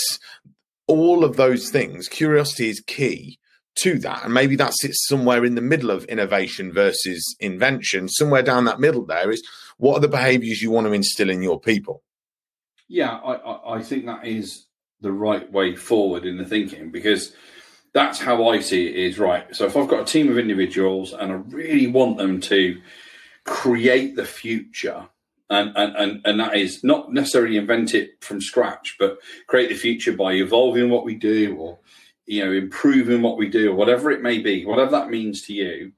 all 0.86 1.24
of 1.24 1.38
those 1.38 1.70
things. 1.70 2.10
Curiosity 2.10 2.70
is 2.70 2.82
key 2.82 3.40
to 3.76 3.98
that. 4.00 4.26
And 4.26 4.34
maybe 4.34 4.58
that 4.58 4.74
sits 4.74 5.08
somewhere 5.08 5.46
in 5.46 5.56
the 5.56 5.62
middle 5.62 5.90
of 5.90 6.04
innovation 6.06 6.74
versus 6.74 7.38
invention. 7.40 8.10
Somewhere 8.10 8.44
down 8.44 8.66
that 8.66 8.82
middle 8.82 9.06
there 9.06 9.32
is 9.32 9.42
what 9.78 9.96
are 9.96 10.02
the 10.02 10.10
behaviors 10.10 10.62
you 10.62 10.72
want 10.72 10.88
to 10.88 10.94
instill 10.94 11.30
in 11.30 11.42
your 11.42 11.60
people? 11.60 12.04
Yeah, 12.90 13.12
I, 13.12 13.36
I, 13.36 13.76
I 13.78 13.82
think 13.82 14.06
that 14.08 14.28
is 14.28 14.66
the 15.00 15.12
right 15.14 15.50
way 15.50 15.78
forward 15.78 16.26
in 16.26 16.38
the 16.38 16.44
thinking 16.44 16.92
because 16.92 17.34
that's 17.94 18.20
how 18.20 18.50
I 18.50 18.60
see 18.60 18.88
it 18.88 18.96
is 18.96 19.20
right. 19.20 19.54
So 19.56 19.66
if 19.66 19.76
I've 19.76 19.88
got 19.88 20.02
a 20.02 20.12
team 20.12 20.30
of 20.30 20.38
individuals 20.38 21.14
and 21.14 21.32
I 21.32 21.36
really 21.36 21.88
want 21.88 22.18
them 22.18 22.40
to 22.42 22.80
create 23.46 24.16
the 24.16 24.26
future, 24.26 25.08
and, 25.50 25.76
and, 25.76 25.96
and, 25.96 26.22
and 26.26 26.40
that 26.40 26.56
is 26.56 26.84
not 26.84 27.12
necessarily 27.12 27.58
invent 27.58 27.96
it 27.96 28.24
from 28.24 28.42
scratch, 28.42 28.96
but 29.00 29.18
create 29.48 29.70
the 29.70 29.76
future 29.76 30.14
by 30.14 30.34
evolving 30.34 30.90
what 30.90 31.06
we 31.06 31.16
do 31.16 31.56
or 31.58 31.80
you 32.28 32.46
know 32.46 32.52
improving 32.52 33.24
what 33.24 33.38
we 33.38 33.50
do 33.50 33.72
or 33.72 33.76
whatever 33.76 34.12
it 34.12 34.22
may 34.22 34.38
be, 34.38 34.66
whatever 34.66 34.92
that 34.92 35.10
means 35.10 35.42
to 35.44 35.54
you, 35.54 35.92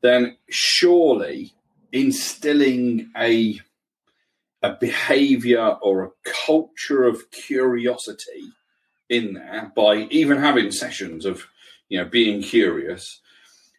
then 0.00 0.36
surely 0.50 1.54
instilling 1.92 3.10
a 3.16 3.60
a 4.64 4.76
behavior 4.80 5.76
or 5.82 6.04
a 6.04 6.10
culture 6.46 7.04
of 7.04 7.30
curiosity 7.30 8.52
in 9.12 9.34
there 9.34 9.70
by 9.76 9.94
even 10.10 10.38
having 10.38 10.70
sessions 10.72 11.24
of 11.24 11.46
you 11.88 11.98
know 11.98 12.04
being 12.08 12.42
curious 12.42 13.20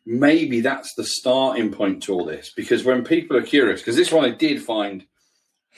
maybe 0.05 0.59
that's 0.61 0.93
the 0.95 1.03
starting 1.05 1.71
point 1.71 2.03
to 2.03 2.13
all 2.13 2.25
this. 2.25 2.51
Because 2.53 2.83
when 2.83 3.05
people 3.05 3.37
are 3.37 3.41
curious 3.41 3.79
because 3.81 3.95
this 3.95 4.11
one 4.11 4.25
i 4.25 4.31
did 4.31 4.61
find 4.61 5.05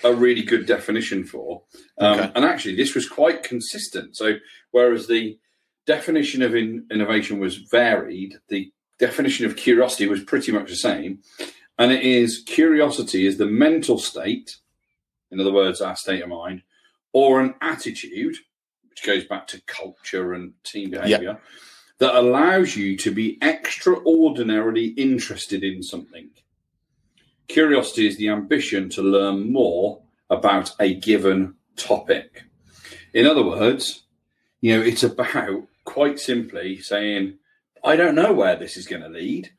a 0.04 0.12
really 0.14 0.42
good 0.42 0.66
definition 0.66 1.24
for 1.24 1.62
um, 2.00 2.20
Okay. 2.20 2.32
and 2.36 2.44
actually 2.44 2.76
this 2.76 2.96
was 2.96 3.08
quite 3.08 3.44
consistent. 3.44 4.18
So 4.18 4.38
whereas 4.72 5.08
the 5.08 5.38
definition 5.86 6.42
of 6.42 6.56
in- 6.56 6.88
innovation 6.92 7.40
was 7.40 7.56
varied 7.58 8.34
the 8.50 8.72
definition 8.98 9.46
of 9.46 9.56
curiosity 9.56 10.08
was 10.08 10.24
pretty 10.24 10.52
much 10.52 10.70
the 10.70 10.76
same. 10.76 11.20
And 11.78 11.92
it 11.92 12.04
is 12.04 12.42
curiosity 12.46 13.28
is 13.28 13.38
the 13.38 13.46
mental 13.46 14.00
state, 14.00 14.58
in 15.32 15.40
other 15.40 15.52
words, 15.54 15.82
our 15.82 15.96
state 15.98 16.24
of 16.24 16.30
mind, 16.30 16.64
or 17.14 17.42
an 17.42 17.54
attitude, 17.62 18.38
which 18.96 19.06
goes 19.06 19.26
back 19.26 19.46
to 19.48 19.62
culture 19.66 20.34
and 20.34 20.54
team 20.64 20.92
behavior, 20.92 21.40
that 21.98 22.16
allows 22.16 22.76
you 22.76 22.96
to 22.98 23.12
be 23.12 23.38
extraordinarily 23.42 24.88
interested 24.88 25.64
in 25.64 25.84
something. 25.84 26.30
Curiosity 27.48 28.08
is 28.08 28.18
the 28.18 28.30
ambition 28.30 28.90
to 28.90 29.02
learn 29.02 29.52
more 29.52 30.02
about 30.30 30.72
a 30.80 30.94
given 30.96 31.56
topic. 31.76 32.44
In 33.14 33.28
other 33.28 33.44
words, 33.44 34.04
you 34.62 34.76
know, 34.76 34.82
it's 34.82 35.04
about 35.04 35.68
quite 35.84 36.20
simply 36.20 36.80
saying, 36.80 37.38
I 37.84 37.98
don't 37.98 38.16
know 38.16 38.34
where 38.34 38.56
this 38.56 38.78
is 38.78 38.88
going 38.88 39.04
to 39.04 39.10
lead. 39.10 39.52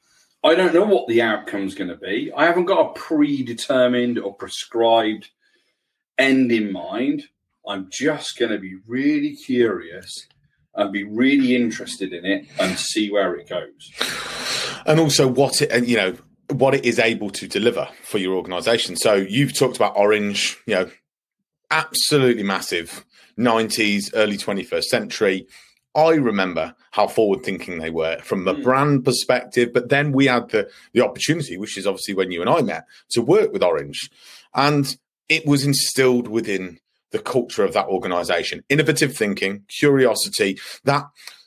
I 0.42 0.54
don't 0.54 0.74
know 0.74 0.84
what 0.84 1.08
the 1.08 1.22
outcome's 1.22 1.74
going 1.74 1.90
to 1.90 1.96
be. 1.96 2.32
I 2.34 2.46
haven't 2.46 2.64
got 2.64 2.90
a 2.90 2.92
predetermined 2.98 4.18
or 4.18 4.34
prescribed 4.34 5.30
end 6.18 6.50
in 6.52 6.72
mind. 6.72 7.24
I'm 7.66 7.88
just 7.90 8.38
going 8.38 8.52
to 8.52 8.58
be 8.58 8.76
really 8.86 9.34
curious 9.34 10.26
and 10.74 10.92
be 10.92 11.04
really 11.04 11.56
interested 11.56 12.12
in 12.12 12.24
it 12.24 12.46
and 12.60 12.78
see 12.78 13.10
where 13.10 13.34
it 13.34 13.48
goes. 13.48 13.92
And 14.84 15.00
also 15.00 15.26
what 15.26 15.62
it, 15.62 15.70
and 15.72 15.88
you 15.88 15.96
know, 15.96 16.16
what 16.50 16.74
it 16.74 16.84
is 16.84 16.98
able 16.98 17.30
to 17.30 17.48
deliver 17.48 17.88
for 18.04 18.18
your 18.18 18.34
organization. 18.34 18.96
So 18.96 19.14
you've 19.14 19.56
talked 19.56 19.76
about 19.76 19.96
Orange, 19.96 20.58
you 20.66 20.74
know, 20.74 20.90
absolutely 21.70 22.44
massive 22.44 23.04
90s, 23.38 24.10
early 24.14 24.36
21st 24.36 24.84
century. 24.84 25.46
I 25.94 26.10
remember 26.10 26.74
how 26.92 27.08
forward 27.08 27.42
thinking 27.42 27.78
they 27.78 27.90
were 27.90 28.18
from 28.22 28.46
a 28.46 28.54
mm. 28.54 28.62
brand 28.62 29.04
perspective, 29.04 29.72
but 29.72 29.88
then 29.88 30.12
we 30.12 30.26
had 30.26 30.50
the 30.50 30.70
the 30.92 31.00
opportunity, 31.00 31.56
which 31.56 31.78
is 31.78 31.86
obviously 31.86 32.14
when 32.14 32.30
you 32.30 32.42
and 32.42 32.50
I 32.50 32.60
met, 32.60 32.84
to 33.10 33.22
work 33.22 33.52
with 33.52 33.62
Orange. 33.62 34.10
And 34.54 34.94
it 35.28 35.46
was 35.46 35.64
instilled 35.64 36.28
within 36.28 36.78
the 37.12 37.18
culture 37.18 37.64
of 37.64 37.72
that 37.74 37.86
organization. 37.86 38.62
Innovative 38.68 39.16
thinking, 39.16 39.64
curiosity, 39.68 40.58
that 40.84 41.04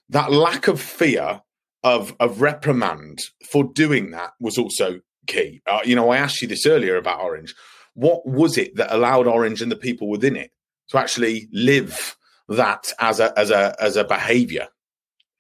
that 0.10 0.32
lack 0.32 0.68
of 0.68 0.82
fear 0.82 1.42
of 1.84 2.16
of 2.20 2.42
reprimand 2.42 3.20
for 3.50 3.64
doing 3.64 4.12
that 4.12 4.32
was 4.40 4.58
also 4.58 5.02
key. 5.28 5.62
Uh, 5.68 5.80
you 5.84 5.96
know, 5.96 6.10
I 6.10 6.18
asked 6.18 6.42
you 6.42 6.48
this 6.48 6.66
earlier 6.66 6.98
about 6.98 7.22
Orange. 7.22 7.56
What 7.94 8.26
was 8.26 8.58
it 8.58 8.76
that 8.76 8.94
allowed 8.94 9.28
Orange 9.28 9.62
and 9.62 9.72
the 9.72 9.76
people 9.76 10.10
within 10.10 10.36
it 10.36 10.52
to 10.90 10.98
actually 10.98 11.48
live 11.52 12.18
that 12.48 12.92
as 13.00 13.20
a 13.20 13.38
as 13.38 13.52
a 13.52 13.76
as 13.80 13.96
a 13.96 14.04
behavior? 14.04 14.68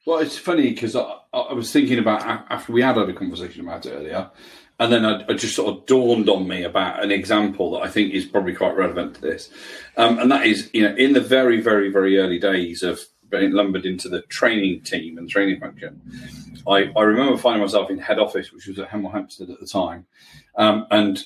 Well, 0.05 0.19
it's 0.19 0.37
funny 0.37 0.69
because 0.69 0.95
I, 0.95 1.17
I, 1.33 1.53
was 1.53 1.71
thinking 1.71 1.99
about 1.99 2.23
after 2.49 2.71
we 2.71 2.81
had 2.81 2.95
had 2.95 3.09
a 3.09 3.13
conversation 3.13 3.61
about 3.61 3.85
it 3.85 3.91
earlier, 3.91 4.31
and 4.79 4.93
then 4.93 5.05
it 5.05 5.35
just 5.35 5.55
sort 5.55 5.75
of 5.75 5.85
dawned 5.85 6.29
on 6.29 6.47
me 6.47 6.63
about 6.63 7.03
an 7.03 7.11
example 7.11 7.71
that 7.71 7.81
I 7.81 7.89
think 7.89 8.13
is 8.13 8.25
probably 8.25 8.53
quite 8.53 8.75
relevant 8.77 9.15
to 9.15 9.21
this, 9.21 9.49
um, 9.97 10.17
and 10.19 10.31
that 10.31 10.45
is 10.45 10.69
you 10.73 10.83
know 10.83 10.95
in 10.95 11.13
the 11.13 11.21
very 11.21 11.61
very 11.61 11.91
very 11.91 12.17
early 12.17 12.39
days 12.39 12.81
of 12.81 13.01
being 13.29 13.51
lumbered 13.51 13.85
into 13.85 14.09
the 14.09 14.21
training 14.23 14.81
team 14.81 15.17
and 15.17 15.29
training 15.29 15.59
function. 15.59 16.01
I, 16.67 16.91
I 16.97 17.03
remember 17.03 17.37
finding 17.37 17.61
myself 17.61 17.89
in 17.89 17.99
head 17.99 18.19
office, 18.19 18.51
which 18.51 18.67
was 18.67 18.79
at 18.79 18.89
Hemel 18.89 19.11
Hempstead 19.11 19.49
at 19.49 19.59
the 19.59 19.67
time, 19.67 20.05
um, 20.55 20.87
and 20.89 21.23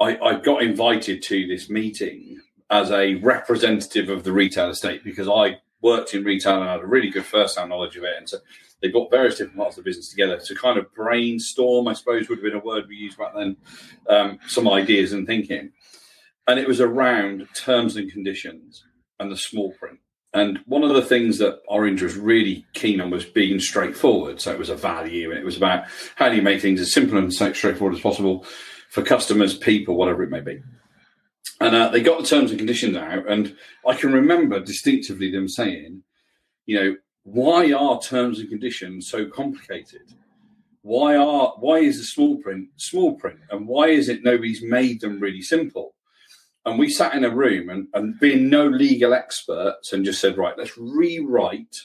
I, 0.00 0.16
I 0.18 0.38
got 0.40 0.62
invited 0.62 1.22
to 1.22 1.46
this 1.46 1.70
meeting 1.70 2.40
as 2.70 2.90
a 2.90 3.14
representative 3.16 4.08
of 4.08 4.24
the 4.24 4.32
retail 4.32 4.70
estate 4.70 5.04
because 5.04 5.28
I 5.28 5.60
worked 5.82 6.14
in 6.14 6.24
retail 6.24 6.60
and 6.60 6.68
I 6.68 6.72
had 6.72 6.80
a 6.80 6.86
really 6.86 7.10
good 7.10 7.24
first-hand 7.24 7.68
knowledge 7.68 7.96
of 7.96 8.04
it, 8.04 8.14
and 8.16 8.28
so 8.28 8.38
they 8.82 8.90
got 8.90 9.10
various 9.10 9.38
different 9.38 9.56
parts 9.56 9.76
of 9.76 9.84
the 9.84 9.88
business 9.88 10.10
together 10.10 10.38
to 10.38 10.54
kind 10.54 10.78
of 10.78 10.92
brainstorm. 10.94 11.88
I 11.88 11.94
suppose 11.94 12.28
would 12.28 12.38
have 12.38 12.44
been 12.44 12.60
a 12.60 12.64
word 12.64 12.84
we 12.88 12.96
used 12.96 13.18
back 13.18 13.32
then. 13.34 13.56
Um, 14.08 14.38
some 14.46 14.68
ideas 14.68 15.12
and 15.12 15.26
thinking, 15.26 15.72
and 16.46 16.58
it 16.58 16.68
was 16.68 16.80
around 16.80 17.48
terms 17.54 17.96
and 17.96 18.10
conditions 18.10 18.84
and 19.18 19.30
the 19.30 19.36
small 19.36 19.72
print. 19.72 19.98
And 20.34 20.58
one 20.66 20.82
of 20.82 20.94
the 20.94 21.02
things 21.02 21.38
that 21.38 21.60
Orange 21.66 22.02
was 22.02 22.16
really 22.16 22.66
keen 22.74 23.00
on 23.00 23.10
was 23.10 23.24
being 23.24 23.58
straightforward. 23.58 24.40
So 24.40 24.52
it 24.52 24.58
was 24.58 24.68
a 24.68 24.76
value, 24.76 25.30
and 25.30 25.38
it 25.38 25.44
was 25.44 25.56
about 25.56 25.84
how 26.16 26.28
do 26.28 26.36
you 26.36 26.42
make 26.42 26.60
things 26.60 26.80
as 26.80 26.92
simple 26.92 27.16
and 27.16 27.32
straightforward 27.32 27.94
as 27.94 28.02
possible 28.02 28.44
for 28.90 29.02
customers, 29.02 29.56
people, 29.56 29.96
whatever 29.96 30.22
it 30.22 30.30
may 30.30 30.40
be. 30.40 30.60
And 31.60 31.74
uh, 31.74 31.88
they 31.88 32.02
got 32.02 32.20
the 32.20 32.26
terms 32.26 32.50
and 32.50 32.58
conditions 32.58 32.96
out, 32.96 33.30
and 33.30 33.56
I 33.86 33.94
can 33.94 34.12
remember 34.12 34.60
distinctively 34.60 35.30
them 35.30 35.48
saying, 35.48 36.02
you 36.66 36.78
know, 36.78 36.96
why 37.26 37.72
are 37.72 38.00
terms 38.00 38.38
and 38.38 38.48
conditions 38.48 39.08
so 39.08 39.26
complicated? 39.26 40.14
Why 40.82 41.16
are 41.16 41.54
why 41.58 41.78
is 41.78 41.98
the 41.98 42.04
small 42.04 42.36
print 42.36 42.68
small 42.76 43.16
print, 43.16 43.40
and 43.50 43.66
why 43.66 43.88
is 43.88 44.08
it 44.08 44.22
nobody's 44.22 44.62
made 44.62 45.00
them 45.00 45.18
really 45.18 45.42
simple? 45.42 45.94
And 46.64 46.78
we 46.78 46.88
sat 46.88 47.14
in 47.14 47.24
a 47.24 47.34
room 47.34 47.68
and, 47.68 47.88
and 47.94 48.18
being 48.20 48.48
no 48.48 48.66
legal 48.68 49.12
experts 49.12 49.92
and 49.92 50.04
just 50.04 50.20
said, 50.20 50.36
right, 50.36 50.56
let's 50.56 50.78
rewrite 50.78 51.76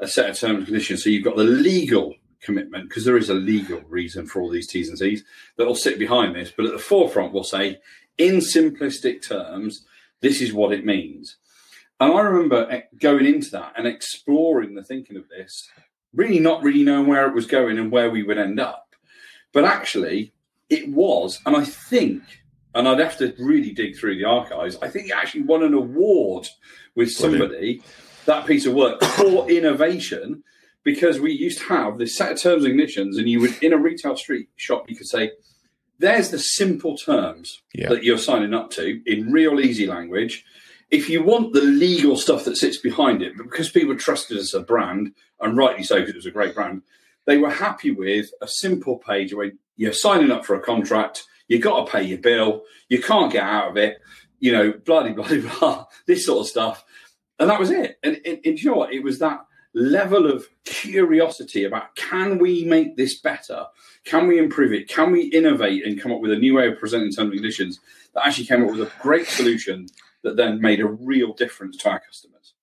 a 0.00 0.08
set 0.08 0.30
of 0.30 0.38
terms 0.38 0.58
and 0.58 0.66
conditions. 0.66 1.04
So 1.04 1.10
you've 1.10 1.24
got 1.24 1.36
the 1.36 1.44
legal 1.44 2.14
commitment, 2.40 2.88
because 2.88 3.04
there 3.04 3.16
is 3.16 3.30
a 3.30 3.34
legal 3.34 3.80
reason 3.88 4.26
for 4.26 4.40
all 4.40 4.50
these 4.50 4.68
T's 4.68 4.88
and 4.88 4.98
C's 4.98 5.24
that 5.56 5.66
will 5.66 5.74
sit 5.74 5.98
behind 5.98 6.34
this. 6.34 6.52
But 6.56 6.66
at 6.66 6.72
the 6.72 6.78
forefront, 6.78 7.32
we'll 7.32 7.44
say, 7.44 7.78
in 8.18 8.36
simplistic 8.36 9.26
terms, 9.26 9.84
this 10.20 10.40
is 10.40 10.52
what 10.52 10.72
it 10.72 10.84
means. 10.84 11.36
And 12.00 12.12
I 12.12 12.20
remember 12.20 12.66
eh, 12.70 12.82
going 13.00 13.26
into 13.26 13.50
that 13.50 13.74
and 13.76 13.86
exploring 13.86 14.74
the 14.74 14.84
thinking 14.84 15.16
of 15.16 15.28
this, 15.28 15.68
really 16.12 16.38
not 16.38 16.62
really 16.62 16.82
knowing 16.82 17.06
where 17.06 17.26
it 17.26 17.34
was 17.34 17.46
going 17.46 17.78
and 17.78 17.90
where 17.90 18.10
we 18.10 18.22
would 18.22 18.38
end 18.38 18.60
up. 18.60 18.94
But 19.52 19.64
actually, 19.64 20.32
it 20.68 20.88
was, 20.88 21.40
and 21.46 21.56
I 21.56 21.64
think 21.64 22.22
and 22.74 22.88
I'd 22.88 22.98
have 22.98 23.16
to 23.18 23.34
really 23.38 23.72
dig 23.72 23.96
through 23.96 24.16
the 24.16 24.24
archives. 24.24 24.76
I 24.82 24.88
think 24.88 25.08
it 25.08 25.12
actually 25.12 25.42
won 25.42 25.62
an 25.62 25.74
award 25.74 26.48
with 26.94 27.10
somebody 27.12 27.46
Brilliant. 27.46 27.84
that 28.26 28.46
piece 28.46 28.66
of 28.66 28.74
work 28.74 29.02
for 29.02 29.48
innovation 29.48 30.42
because 30.82 31.20
we 31.20 31.32
used 31.32 31.60
to 31.60 31.64
have 31.66 31.98
this 31.98 32.16
set 32.16 32.32
of 32.32 32.40
terms 32.40 32.64
and 32.64 32.72
conditions, 32.72 33.16
and 33.16 33.28
you 33.28 33.40
would 33.40 33.62
in 33.62 33.72
a 33.72 33.78
retail 33.78 34.16
street 34.16 34.48
shop 34.56 34.90
you 34.90 34.96
could 34.96 35.06
say, 35.06 35.32
"There's 35.98 36.30
the 36.30 36.38
simple 36.38 36.96
terms 36.96 37.62
yeah. 37.72 37.88
that 37.88 38.04
you're 38.04 38.18
signing 38.18 38.52
up 38.52 38.70
to 38.72 39.00
in 39.06 39.30
real 39.30 39.60
easy 39.60 39.86
language." 39.86 40.44
If 40.90 41.08
you 41.08 41.22
want 41.22 41.52
the 41.52 41.62
legal 41.62 42.16
stuff 42.16 42.44
that 42.44 42.56
sits 42.56 42.78
behind 42.78 43.22
it, 43.22 43.36
but 43.36 43.44
because 43.44 43.70
people 43.70 43.96
trusted 43.96 44.36
us 44.36 44.54
as 44.54 44.60
a 44.60 44.64
brand, 44.64 45.14
and 45.40 45.56
rightly 45.56 45.82
so 45.82 45.96
because 45.96 46.14
it 46.14 46.16
was 46.16 46.26
a 46.26 46.30
great 46.30 46.54
brand, 46.54 46.82
they 47.26 47.38
were 47.38 47.50
happy 47.50 47.90
with 47.90 48.30
a 48.42 48.48
simple 48.48 48.98
page 48.98 49.34
where 49.34 49.52
you're 49.76 49.92
signing 49.92 50.30
up 50.30 50.44
for 50.44 50.54
a 50.54 50.60
contract 50.60 51.24
you 51.48 51.58
got 51.58 51.84
to 51.84 51.92
pay 51.92 52.02
your 52.02 52.18
bill. 52.18 52.62
You 52.88 53.02
can't 53.02 53.32
get 53.32 53.42
out 53.42 53.70
of 53.70 53.76
it. 53.76 53.98
You 54.40 54.52
know, 54.52 54.72
bloody, 54.72 55.12
bloody, 55.14 55.40
blah, 55.40 55.86
this 56.06 56.26
sort 56.26 56.40
of 56.40 56.46
stuff. 56.46 56.84
And 57.38 57.50
that 57.50 57.60
was 57.60 57.70
it. 57.70 57.98
And, 58.02 58.20
and, 58.24 58.40
and 58.44 58.60
you 58.60 58.70
know 58.70 58.76
what? 58.76 58.92
It 58.92 59.02
was 59.02 59.18
that 59.18 59.44
level 59.74 60.30
of 60.30 60.46
curiosity 60.64 61.64
about 61.64 61.96
can 61.96 62.38
we 62.38 62.64
make 62.64 62.96
this 62.96 63.20
better? 63.20 63.66
Can 64.04 64.28
we 64.28 64.38
improve 64.38 64.72
it? 64.72 64.88
Can 64.88 65.10
we 65.10 65.24
innovate 65.24 65.84
and 65.84 66.00
come 66.00 66.12
up 66.12 66.20
with 66.20 66.30
a 66.30 66.36
new 66.36 66.54
way 66.54 66.68
of 66.68 66.78
presenting 66.78 67.10
terms 67.10 67.30
and 67.30 67.32
conditions 67.32 67.80
that 68.14 68.26
actually 68.26 68.46
came 68.46 68.62
up 68.62 68.70
with 68.70 68.80
a 68.80 68.92
great 69.02 69.26
solution 69.26 69.88
that 70.24 70.36
then 70.36 70.60
made 70.60 70.80
a 70.80 70.86
real 70.86 71.32
difference 71.32 71.76
to 71.78 71.90
our 71.90 72.00
customers? 72.00 72.54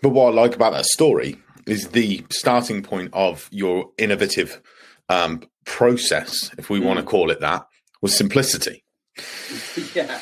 But 0.00 0.10
what 0.10 0.28
I 0.28 0.34
like 0.34 0.54
about 0.54 0.72
that 0.72 0.86
story 0.86 1.38
is 1.66 1.88
the 1.88 2.24
starting 2.30 2.82
point 2.82 3.10
of 3.12 3.48
your 3.50 3.90
innovative 3.98 4.62
um, 5.08 5.42
process, 5.64 6.50
if 6.58 6.70
we 6.70 6.80
mm. 6.80 6.84
want 6.84 6.98
to 7.00 7.04
call 7.04 7.30
it 7.30 7.40
that, 7.40 7.66
was 8.00 8.16
simplicity. 8.16 8.84
yeah. 9.94 10.20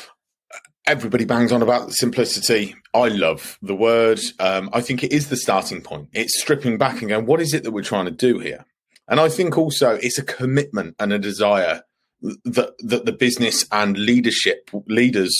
Everybody 0.87 1.25
bangs 1.25 1.51
on 1.51 1.61
about 1.61 1.93
simplicity. 1.93 2.75
I 2.93 3.07
love 3.07 3.57
the 3.61 3.75
word. 3.75 4.19
Um, 4.39 4.69
I 4.71 4.81
think 4.81 5.03
it 5.03 5.11
is 5.11 5.29
the 5.29 5.37
starting 5.37 5.81
point. 5.81 6.09
It's 6.13 6.39
stripping 6.39 6.77
back 6.77 7.01
and 7.01 7.09
going, 7.09 7.25
what 7.25 7.41
is 7.41 7.53
it 7.53 7.63
that 7.63 7.71
we're 7.71 7.83
trying 7.83 8.05
to 8.05 8.11
do 8.11 8.39
here? 8.39 8.65
And 9.07 9.19
I 9.19 9.29
think 9.29 9.57
also 9.57 9.95
it's 9.95 10.17
a 10.17 10.23
commitment 10.23 10.95
and 10.99 11.11
a 11.11 11.19
desire 11.19 11.83
that 12.21 12.73
that 12.79 13.05
the 13.05 13.11
business 13.11 13.65
and 13.71 13.97
leadership 13.97 14.69
leaders 14.87 15.35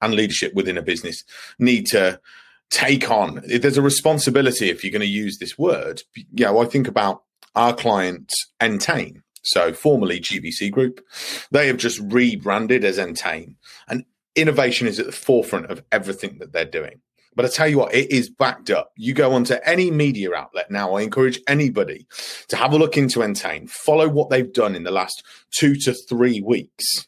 and 0.00 0.14
leadership 0.14 0.54
within 0.54 0.78
a 0.78 0.82
business 0.82 1.24
need 1.58 1.86
to 1.86 2.20
take 2.70 3.10
on. 3.10 3.42
There's 3.46 3.78
a 3.78 3.82
responsibility 3.82 4.70
if 4.70 4.84
you're 4.84 4.92
going 4.92 5.00
to 5.00 5.06
use 5.06 5.38
this 5.38 5.58
word. 5.58 6.02
You 6.14 6.46
know, 6.46 6.60
I 6.60 6.66
think 6.66 6.88
about 6.88 7.22
our 7.54 7.74
client 7.74 8.30
Entain 8.60 9.22
so 9.42 9.72
formerly 9.72 10.20
GVC 10.20 10.70
Group. 10.70 11.04
They 11.50 11.66
have 11.66 11.76
just 11.76 12.00
rebranded 12.00 12.84
as 12.84 12.98
Entain, 12.98 13.56
and 13.88 14.04
innovation 14.34 14.86
is 14.86 14.98
at 14.98 15.06
the 15.06 15.12
forefront 15.12 15.70
of 15.70 15.82
everything 15.90 16.38
that 16.38 16.52
they're 16.52 16.64
doing. 16.64 17.00
But 17.36 17.44
I 17.44 17.48
tell 17.48 17.68
you 17.68 17.78
what, 17.78 17.94
it 17.94 18.10
is 18.10 18.28
backed 18.28 18.70
up. 18.70 18.92
You 18.96 19.14
go 19.14 19.32
onto 19.32 19.54
any 19.64 19.90
media 19.90 20.34
outlet 20.34 20.70
now. 20.70 20.94
I 20.94 21.02
encourage 21.02 21.40
anybody 21.46 22.06
to 22.48 22.56
have 22.56 22.72
a 22.72 22.76
look 22.76 22.96
into 22.96 23.22
Entain, 23.22 23.70
follow 23.70 24.08
what 24.08 24.30
they've 24.30 24.52
done 24.52 24.74
in 24.74 24.82
the 24.82 24.90
last 24.90 25.22
two 25.56 25.76
to 25.76 25.94
three 25.94 26.40
weeks. 26.40 27.06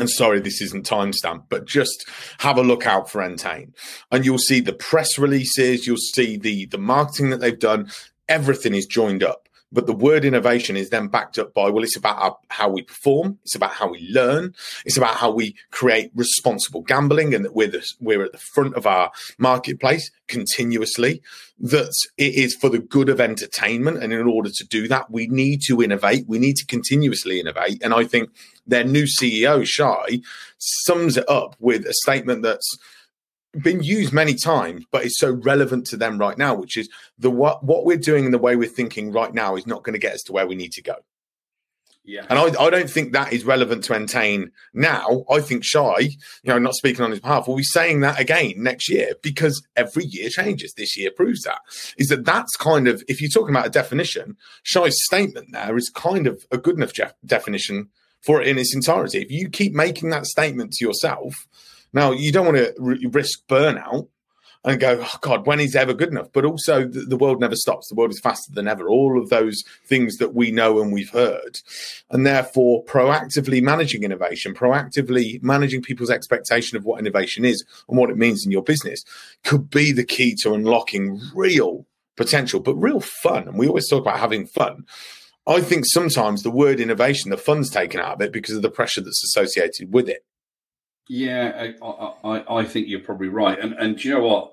And 0.00 0.08
sorry, 0.08 0.40
this 0.40 0.62
isn't 0.62 0.86
timestamp, 0.86 1.44
but 1.50 1.66
just 1.66 2.08
have 2.38 2.56
a 2.56 2.62
look 2.62 2.86
out 2.86 3.10
for 3.10 3.20
Entain, 3.20 3.74
and 4.10 4.24
you'll 4.24 4.38
see 4.38 4.60
the 4.60 4.72
press 4.72 5.18
releases, 5.18 5.86
you'll 5.86 5.98
see 5.98 6.38
the 6.38 6.64
the 6.66 6.78
marketing 6.78 7.28
that 7.30 7.40
they've 7.40 7.58
done. 7.58 7.90
Everything 8.26 8.74
is 8.74 8.86
joined 8.86 9.22
up 9.22 9.49
but 9.72 9.86
the 9.86 9.92
word 9.92 10.24
innovation 10.24 10.76
is 10.76 10.90
then 10.90 11.08
backed 11.08 11.38
up 11.38 11.54
by 11.54 11.68
well, 11.70 11.84
it's 11.84 11.96
about 11.96 12.20
our, 12.20 12.36
how 12.48 12.68
we 12.68 12.82
perform, 12.82 13.38
it's 13.42 13.54
about 13.54 13.72
how 13.72 13.88
we 13.88 14.08
learn, 14.10 14.54
it's 14.84 14.96
about 14.96 15.16
how 15.16 15.30
we 15.30 15.54
create 15.70 16.10
responsible 16.14 16.82
gambling, 16.82 17.34
and 17.34 17.44
that 17.44 17.54
we're 17.54 17.68
the, 17.68 17.86
we're 18.00 18.24
at 18.24 18.32
the 18.32 18.38
front 18.38 18.74
of 18.74 18.86
our 18.86 19.10
marketplace 19.38 20.10
continuously. 20.28 21.22
That 21.58 21.92
it 22.16 22.34
is 22.34 22.54
for 22.54 22.70
the 22.70 22.78
good 22.78 23.08
of 23.08 23.20
entertainment, 23.20 24.02
and 24.02 24.12
in 24.12 24.26
order 24.26 24.50
to 24.50 24.64
do 24.66 24.88
that, 24.88 25.10
we 25.10 25.26
need 25.26 25.60
to 25.68 25.82
innovate. 25.82 26.26
We 26.26 26.38
need 26.38 26.56
to 26.56 26.66
continuously 26.66 27.38
innovate, 27.38 27.82
and 27.82 27.94
I 27.94 28.04
think 28.04 28.30
their 28.66 28.84
new 28.84 29.04
CEO 29.04 29.64
Shay 29.66 30.22
sums 30.58 31.16
it 31.16 31.28
up 31.28 31.56
with 31.58 31.86
a 31.86 31.94
statement 32.02 32.42
that's 32.42 32.78
been 33.52 33.82
used 33.82 34.12
many 34.12 34.34
times, 34.34 34.84
but 34.90 35.04
it's 35.04 35.18
so 35.18 35.32
relevant 35.32 35.86
to 35.88 35.96
them 35.96 36.18
right 36.18 36.38
now, 36.38 36.54
which 36.54 36.76
is 36.76 36.88
the 37.18 37.30
what 37.30 37.64
what 37.64 37.84
we're 37.84 37.96
doing 37.96 38.24
and 38.24 38.34
the 38.34 38.38
way 38.38 38.56
we're 38.56 38.68
thinking 38.68 39.12
right 39.12 39.34
now 39.34 39.56
is 39.56 39.66
not 39.66 39.82
going 39.82 39.94
to 39.94 39.98
get 39.98 40.14
us 40.14 40.22
to 40.22 40.32
where 40.32 40.46
we 40.46 40.54
need 40.54 40.72
to 40.72 40.82
go. 40.82 40.96
Yeah. 42.02 42.24
And 42.30 42.38
I, 42.38 42.64
I 42.64 42.70
don't 42.70 42.88
think 42.88 43.12
that 43.12 43.32
is 43.32 43.44
relevant 43.44 43.84
to 43.84 43.94
Entain 43.94 44.50
now. 44.72 45.24
I 45.30 45.40
think 45.40 45.64
Shay, 45.64 46.16
you 46.42 46.52
know, 46.52 46.58
not 46.58 46.74
speaking 46.74 47.04
on 47.04 47.10
his 47.10 47.20
behalf, 47.20 47.46
will 47.46 47.56
be 47.56 47.62
saying 47.62 48.00
that 48.00 48.18
again 48.18 48.54
next 48.56 48.88
year 48.88 49.12
because 49.22 49.62
every 49.76 50.06
year 50.06 50.30
changes. 50.30 50.72
This 50.72 50.96
year 50.96 51.10
proves 51.14 51.42
that. 51.42 51.60
Is 51.98 52.08
that 52.08 52.24
that's 52.24 52.56
kind 52.56 52.88
of, 52.88 53.04
if 53.06 53.20
you're 53.20 53.30
talking 53.30 53.54
about 53.54 53.66
a 53.66 53.70
definition, 53.70 54.36
Shay's 54.62 54.96
statement 55.04 55.48
there 55.52 55.76
is 55.76 55.90
kind 55.94 56.26
of 56.26 56.44
a 56.50 56.58
good 56.58 56.76
enough 56.76 56.94
je- 56.94 57.04
definition 57.24 57.90
for 58.22 58.40
it 58.40 58.48
in 58.48 58.58
its 58.58 58.74
entirety. 58.74 59.20
If 59.20 59.30
you 59.30 59.48
keep 59.48 59.72
making 59.72 60.10
that 60.10 60.26
statement 60.26 60.72
to 60.72 60.84
yourself, 60.84 61.34
now, 61.92 62.12
you 62.12 62.32
don't 62.32 62.46
want 62.46 62.58
to 62.58 62.74
r- 62.80 63.10
risk 63.10 63.46
burnout 63.48 64.08
and 64.64 64.78
go, 64.78 65.02
oh 65.02 65.18
God, 65.22 65.46
when 65.46 65.58
is 65.58 65.74
ever 65.74 65.94
good 65.94 66.10
enough? 66.10 66.28
But 66.32 66.44
also, 66.44 66.86
the, 66.86 67.00
the, 67.00 67.16
world 67.16 67.40
never 67.40 67.56
stops. 67.56 67.88
The 67.88 67.94
world 67.94 68.10
is 68.10 68.20
faster 68.20 68.52
than 68.52 68.68
ever. 68.68 68.88
All 68.88 69.20
of 69.20 69.30
those 69.30 69.62
things 69.86 70.18
that 70.18 70.34
we 70.34 70.50
know 70.50 70.80
and 70.80 70.92
we've 70.92 71.10
heard. 71.10 71.60
And 72.10 72.26
therefore, 72.26 72.84
proactively 72.84 73.62
managing 73.62 74.02
innovation, 74.02 74.54
proactively 74.54 75.42
managing 75.42 75.82
people's 75.82 76.10
expectation 76.10 76.76
of 76.76 76.84
what 76.84 77.00
innovation 77.00 77.44
is 77.44 77.64
and 77.88 77.98
what 77.98 78.10
it 78.10 78.18
means 78.18 78.44
in 78.44 78.52
your 78.52 78.62
business 78.62 79.02
could 79.44 79.70
be 79.70 79.92
the 79.92 80.04
key 80.04 80.36
to 80.42 80.52
unlocking 80.52 81.20
real 81.34 81.86
potential, 82.16 82.60
but 82.60 82.74
real 82.74 83.00
fun. 83.00 83.48
And 83.48 83.58
we 83.58 83.66
always 83.66 83.88
talk 83.88 84.02
about 84.02 84.20
having 84.20 84.46
fun. 84.46 84.84
I 85.46 85.62
think 85.62 85.84
sometimes 85.86 86.42
the 86.42 86.50
word 86.50 86.80
innovation, 86.80 87.30
the 87.30 87.38
fun's 87.38 87.70
taken 87.70 87.98
out 87.98 88.14
of 88.14 88.20
it 88.20 88.30
because 88.30 88.56
of 88.56 88.62
the 88.62 88.70
pressure 88.70 89.00
that's 89.00 89.24
associated 89.24 89.92
with 89.92 90.08
it. 90.08 90.24
Yeah, 91.12 91.72
I, 91.82 92.14
I, 92.22 92.58
I 92.60 92.64
think 92.64 92.86
you're 92.86 93.00
probably 93.00 93.26
right. 93.26 93.58
And 93.58 93.72
and 93.72 93.98
do 93.98 94.08
you 94.08 94.14
know 94.14 94.24
what? 94.24 94.52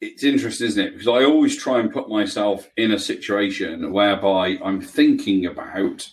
It's 0.00 0.22
interesting, 0.22 0.68
isn't 0.68 0.86
it? 0.86 0.92
Because 0.92 1.08
I 1.08 1.24
always 1.24 1.56
try 1.56 1.80
and 1.80 1.92
put 1.92 2.08
myself 2.08 2.70
in 2.76 2.92
a 2.92 3.00
situation 3.00 3.92
whereby 3.92 4.58
I'm 4.64 4.80
thinking 4.80 5.44
about 5.44 6.08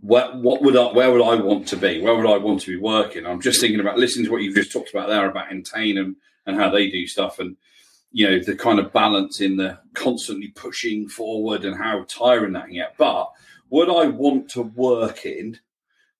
what 0.00 0.38
what 0.38 0.62
would 0.62 0.74
I 0.74 0.92
where 0.92 1.12
would 1.12 1.20
I 1.20 1.34
want 1.34 1.68
to 1.68 1.76
be? 1.76 2.00
Where 2.00 2.16
would 2.16 2.24
I 2.24 2.38
want 2.38 2.62
to 2.62 2.70
be 2.70 2.78
working? 2.78 3.26
I'm 3.26 3.42
just 3.42 3.60
thinking 3.60 3.80
about 3.80 3.98
listening 3.98 4.24
to 4.24 4.32
what 4.32 4.40
you've 4.40 4.54
just 4.54 4.72
talked 4.72 4.88
about 4.88 5.10
there 5.10 5.28
about 5.28 5.50
Entain 5.50 5.98
and, 5.98 6.16
and 6.46 6.56
how 6.56 6.70
they 6.70 6.88
do 6.88 7.06
stuff 7.06 7.38
and 7.38 7.58
you 8.12 8.26
know 8.26 8.38
the 8.42 8.56
kind 8.56 8.78
of 8.78 8.90
balance 8.90 9.38
in 9.42 9.58
the 9.58 9.80
constantly 9.92 10.48
pushing 10.48 11.10
forward 11.10 11.66
and 11.66 11.76
how 11.76 12.06
tiring 12.08 12.54
that 12.54 12.68
can 12.68 12.76
get. 12.76 12.96
But 12.96 13.30
would 13.68 13.90
I 13.90 14.06
want 14.06 14.48
to 14.52 14.62
work 14.62 15.26
in? 15.26 15.58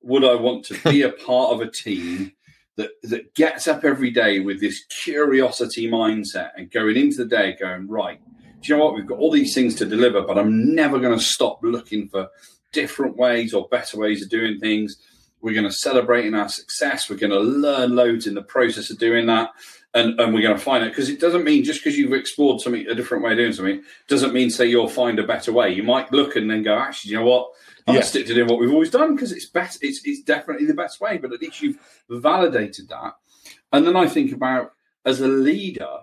Would 0.02 0.22
I 0.22 0.34
want 0.34 0.66
to 0.66 0.78
be 0.90 1.00
a 1.00 1.12
part 1.26 1.54
of 1.54 1.62
a 1.62 1.70
team 1.70 2.32
that 2.76 2.90
that 3.02 3.35
gets 3.35 3.68
up 3.68 3.85
every 3.85 4.11
day 4.11 4.40
with 4.40 4.61
this 4.61 4.85
curiosity 4.87 5.90
mindset 5.90 6.50
and 6.56 6.70
going 6.70 6.96
into 6.96 7.18
the 7.18 7.24
day 7.24 7.56
going 7.61 7.88
right 7.88 8.20
do 8.62 8.70
you 8.70 8.76
know 8.76 8.85
what? 8.85 8.94
We've 8.94 9.06
got 9.06 9.18
all 9.18 9.30
these 9.30 9.54
things 9.54 9.74
to 9.76 9.87
deliver 9.87 10.22
but 10.22 10.38
i'm 10.38 10.74
never 10.74 10.98
going 10.98 11.18
to 11.18 11.24
stop 11.24 11.61
looking 11.62 12.09
for 12.09 12.28
different 12.72 13.16
ways 13.16 13.54
or 13.54 13.68
better 13.68 13.98
ways 13.98 14.22
of 14.22 14.30
doing 14.30 14.59
things. 14.59 14.96
We're 15.40 15.54
going 15.54 15.66
to 15.66 15.72
celebrate 15.72 16.26
in 16.26 16.35
our 16.35 16.48
success. 16.48 17.09
We're 17.09 17.16
going 17.16 17.33
to 17.33 17.40
learn 17.40 17.96
loads 17.96 18.26
in 18.26 18.35
the 18.35 18.42
process 18.42 18.90
of 18.90 18.98
doing 18.98 19.26
that 19.26 19.50
and, 19.94 20.20
and 20.20 20.35
we're 20.35 20.42
going 20.42 20.56
to 20.56 20.62
find 20.62 20.85
it. 20.85 20.90
Because 20.90 21.09
it 21.09 21.20
doesn't 21.20 21.44
mean 21.44 21.64
just 21.64 21.83
because 21.83 21.98
you've 21.98 22.12
explored 22.12 22.61
something 22.61 22.87
a 22.87 22.94
different 22.94 23.24
way 23.24 23.33
of 23.33 23.38
doing 23.38 23.52
something 23.52 23.83
doesn't 24.06 24.35
mean 24.35 24.50
say 24.50 24.66
you'll 24.66 24.88
find 24.88 25.18
a 25.18 25.26
better 25.26 25.52
way. 25.52 25.72
You 25.72 25.83
might 25.83 26.12
look 26.12 26.37
and 26.37 26.50
then 26.50 26.62
go 26.62 26.78
actually 26.78 27.12
you 27.12 27.18
know 27.18 27.26
what 27.26 27.50
I'm 27.87 27.97
yeah. 27.97 28.01
stick 28.03 28.27
to 28.27 28.35
doing 28.35 28.49
what 28.49 28.59
we've 28.59 28.73
always 28.73 28.90
done 28.90 29.14
because 29.14 29.33
it's 29.33 29.47
best. 29.47 29.83
It's 29.83 30.01
it's 30.05 30.23
definitely 30.23 30.66
the 30.66 30.75
best 30.75 31.01
way. 31.01 31.19
But 31.19 31.33
at 31.33 31.40
least 31.40 31.62
you've 31.62 31.79
validated 32.09 32.88
that. 32.88 33.14
And 33.73 33.87
then 33.87 33.97
I 33.97 34.07
think 34.07 34.33
about 34.33 34.73
as 35.05 35.21
a 35.21 35.29
leader, 35.29 36.01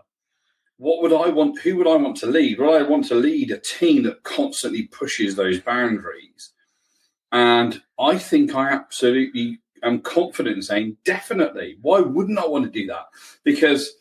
what 0.77 1.01
would 1.01 1.13
I 1.13 1.29
want? 1.29 1.61
Who 1.61 1.77
would 1.77 1.87
I 1.87 1.95
want 1.95 2.17
to 2.17 2.27
lead? 2.27 2.59
Would 2.59 2.69
I 2.69 2.83
want 2.83 3.07
to 3.07 3.15
lead 3.15 3.51
a 3.51 3.59
team 3.59 4.03
that 4.03 4.23
constantly 4.23 4.83
pushes 4.83 5.35
those 5.35 5.59
boundaries? 5.59 6.53
And 7.31 7.81
I 7.99 8.17
think 8.17 8.55
I 8.55 8.69
absolutely 8.69 9.59
am 9.83 10.01
confident 10.01 10.55
in 10.55 10.61
saying 10.61 10.97
definitely. 11.03 11.77
Why 11.81 11.99
wouldn't 11.99 12.39
I 12.39 12.47
want 12.47 12.65
to 12.65 12.71
do 12.71 12.87
that? 12.87 13.05
Because 13.43 13.93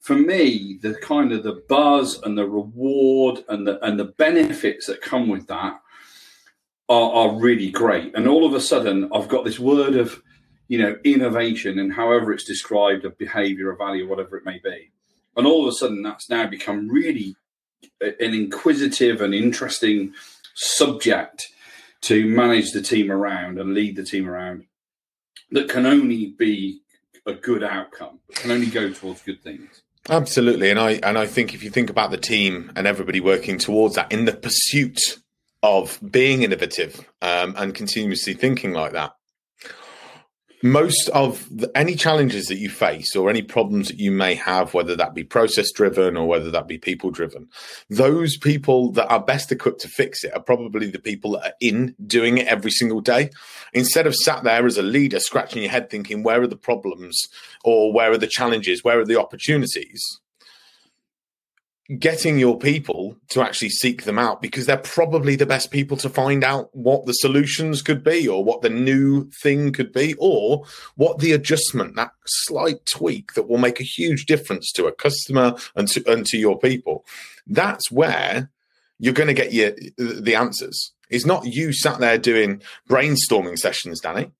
for 0.00 0.14
me, 0.14 0.78
the 0.82 0.94
kind 0.94 1.32
of 1.32 1.42
the 1.42 1.62
buzz 1.68 2.20
and 2.22 2.36
the 2.36 2.46
reward 2.46 3.42
and 3.48 3.66
the 3.66 3.82
and 3.84 3.98
the 3.98 4.04
benefits 4.04 4.86
that 4.86 5.00
come 5.00 5.28
with 5.28 5.46
that 5.46 5.80
are, 6.88 7.12
are 7.12 7.38
really 7.38 7.70
great. 7.70 8.14
And 8.14 8.28
all 8.28 8.46
of 8.46 8.54
a 8.54 8.60
sudden, 8.60 9.10
I've 9.12 9.28
got 9.28 9.44
this 9.44 9.58
word 9.58 9.96
of, 9.96 10.22
you 10.68 10.78
know, 10.78 10.96
innovation 11.04 11.78
and 11.78 11.92
however 11.92 12.32
it's 12.32 12.44
described, 12.44 13.04
of 13.04 13.16
behavior, 13.18 13.70
of 13.70 13.78
value, 13.78 14.08
whatever 14.08 14.36
it 14.36 14.44
may 14.44 14.60
be. 14.62 14.90
And 15.36 15.46
all 15.46 15.66
of 15.66 15.68
a 15.68 15.76
sudden, 15.76 16.02
that's 16.02 16.30
now 16.30 16.46
become 16.46 16.88
really 16.88 17.36
uh, 18.02 18.10
an 18.20 18.34
inquisitive 18.34 19.20
and 19.20 19.34
interesting 19.34 20.14
subject 20.54 21.48
to 22.02 22.26
manage 22.26 22.72
the 22.72 22.82
team 22.82 23.10
around 23.10 23.58
and 23.58 23.74
lead 23.74 23.96
the 23.96 24.04
team 24.04 24.28
around 24.28 24.66
that 25.50 25.68
can 25.68 25.86
only 25.86 26.34
be 26.38 26.80
a 27.26 27.32
good 27.32 27.62
outcome, 27.62 28.20
can 28.34 28.50
only 28.50 28.66
go 28.66 28.92
towards 28.92 29.22
good 29.22 29.42
things. 29.42 29.82
Absolutely, 30.10 30.70
and 30.70 30.78
I 30.78 30.92
and 31.02 31.16
I 31.16 31.26
think 31.26 31.54
if 31.54 31.62
you 31.62 31.70
think 31.70 31.88
about 31.88 32.10
the 32.10 32.18
team 32.18 32.70
and 32.76 32.86
everybody 32.86 33.20
working 33.20 33.56
towards 33.58 33.94
that 33.94 34.12
in 34.12 34.26
the 34.26 34.34
pursuit 34.34 34.98
of 35.64 35.98
being 36.10 36.42
innovative 36.42 37.08
um, 37.22 37.54
and 37.56 37.74
continuously 37.74 38.34
thinking 38.34 38.74
like 38.74 38.92
that. 38.92 39.12
Most 40.62 41.08
of 41.10 41.48
the, 41.50 41.70
any 41.74 41.94
challenges 41.94 42.46
that 42.46 42.58
you 42.58 42.68
face 42.68 43.16
or 43.16 43.30
any 43.30 43.40
problems 43.40 43.88
that 43.88 43.98
you 43.98 44.10
may 44.10 44.34
have, 44.34 44.74
whether 44.74 44.94
that 44.94 45.14
be 45.14 45.24
process 45.24 45.72
driven 45.72 46.18
or 46.18 46.26
whether 46.26 46.50
that 46.50 46.68
be 46.68 46.76
people 46.76 47.10
driven, 47.10 47.48
those 47.88 48.36
people 48.36 48.92
that 48.92 49.10
are 49.10 49.24
best 49.24 49.50
equipped 49.52 49.80
to 49.80 49.88
fix 49.88 50.22
it 50.22 50.34
are 50.34 50.42
probably 50.42 50.90
the 50.90 50.98
people 50.98 51.32
that 51.32 51.46
are 51.46 51.56
in 51.62 51.94
doing 52.06 52.36
it 52.36 52.46
every 52.46 52.70
single 52.70 53.00
day. 53.00 53.30
Instead 53.72 54.06
of 54.06 54.14
sat 54.14 54.44
there 54.44 54.66
as 54.66 54.76
a 54.76 54.82
leader 54.82 55.18
scratching 55.18 55.62
your 55.62 55.70
head 55.70 55.88
thinking, 55.88 56.22
where 56.22 56.42
are 56.42 56.46
the 56.46 56.56
problems 56.56 57.26
or 57.64 57.90
where 57.90 58.12
are 58.12 58.18
the 58.18 58.26
challenges? 58.26 58.84
Where 58.84 59.00
are 59.00 59.06
the 59.06 59.20
opportunities? 59.20 60.20
Getting 61.98 62.38
your 62.38 62.58
people 62.58 63.16
to 63.28 63.42
actually 63.42 63.68
seek 63.68 64.04
them 64.04 64.18
out 64.18 64.40
because 64.40 64.64
they're 64.64 64.76
probably 64.78 65.36
the 65.36 65.44
best 65.44 65.70
people 65.70 65.98
to 65.98 66.08
find 66.08 66.42
out 66.42 66.74
what 66.74 67.04
the 67.04 67.12
solutions 67.12 67.82
could 67.82 68.02
be 68.02 68.26
or 68.26 68.42
what 68.42 68.62
the 68.62 68.70
new 68.70 69.28
thing 69.42 69.70
could 69.70 69.92
be 69.92 70.14
or 70.18 70.64
what 70.96 71.18
the 71.18 71.32
adjustment 71.32 71.94
that 71.94 72.12
slight 72.26 72.86
tweak 72.86 73.34
that 73.34 73.48
will 73.48 73.58
make 73.58 73.80
a 73.80 73.84
huge 73.84 74.24
difference 74.24 74.72
to 74.72 74.86
a 74.86 74.92
customer 74.92 75.54
and 75.76 75.88
to, 75.88 76.02
and 76.10 76.24
to 76.24 76.38
your 76.38 76.58
people. 76.58 77.04
That's 77.46 77.90
where 77.90 78.50
you're 78.98 79.12
going 79.12 79.28
to 79.28 79.34
get 79.34 79.52
your 79.52 79.72
the 79.98 80.36
answers. 80.36 80.92
It's 81.10 81.26
not 81.26 81.44
you 81.44 81.74
sat 81.74 81.98
there 81.98 82.16
doing 82.16 82.62
brainstorming 82.88 83.58
sessions 83.58 84.00
danny. 84.00 84.30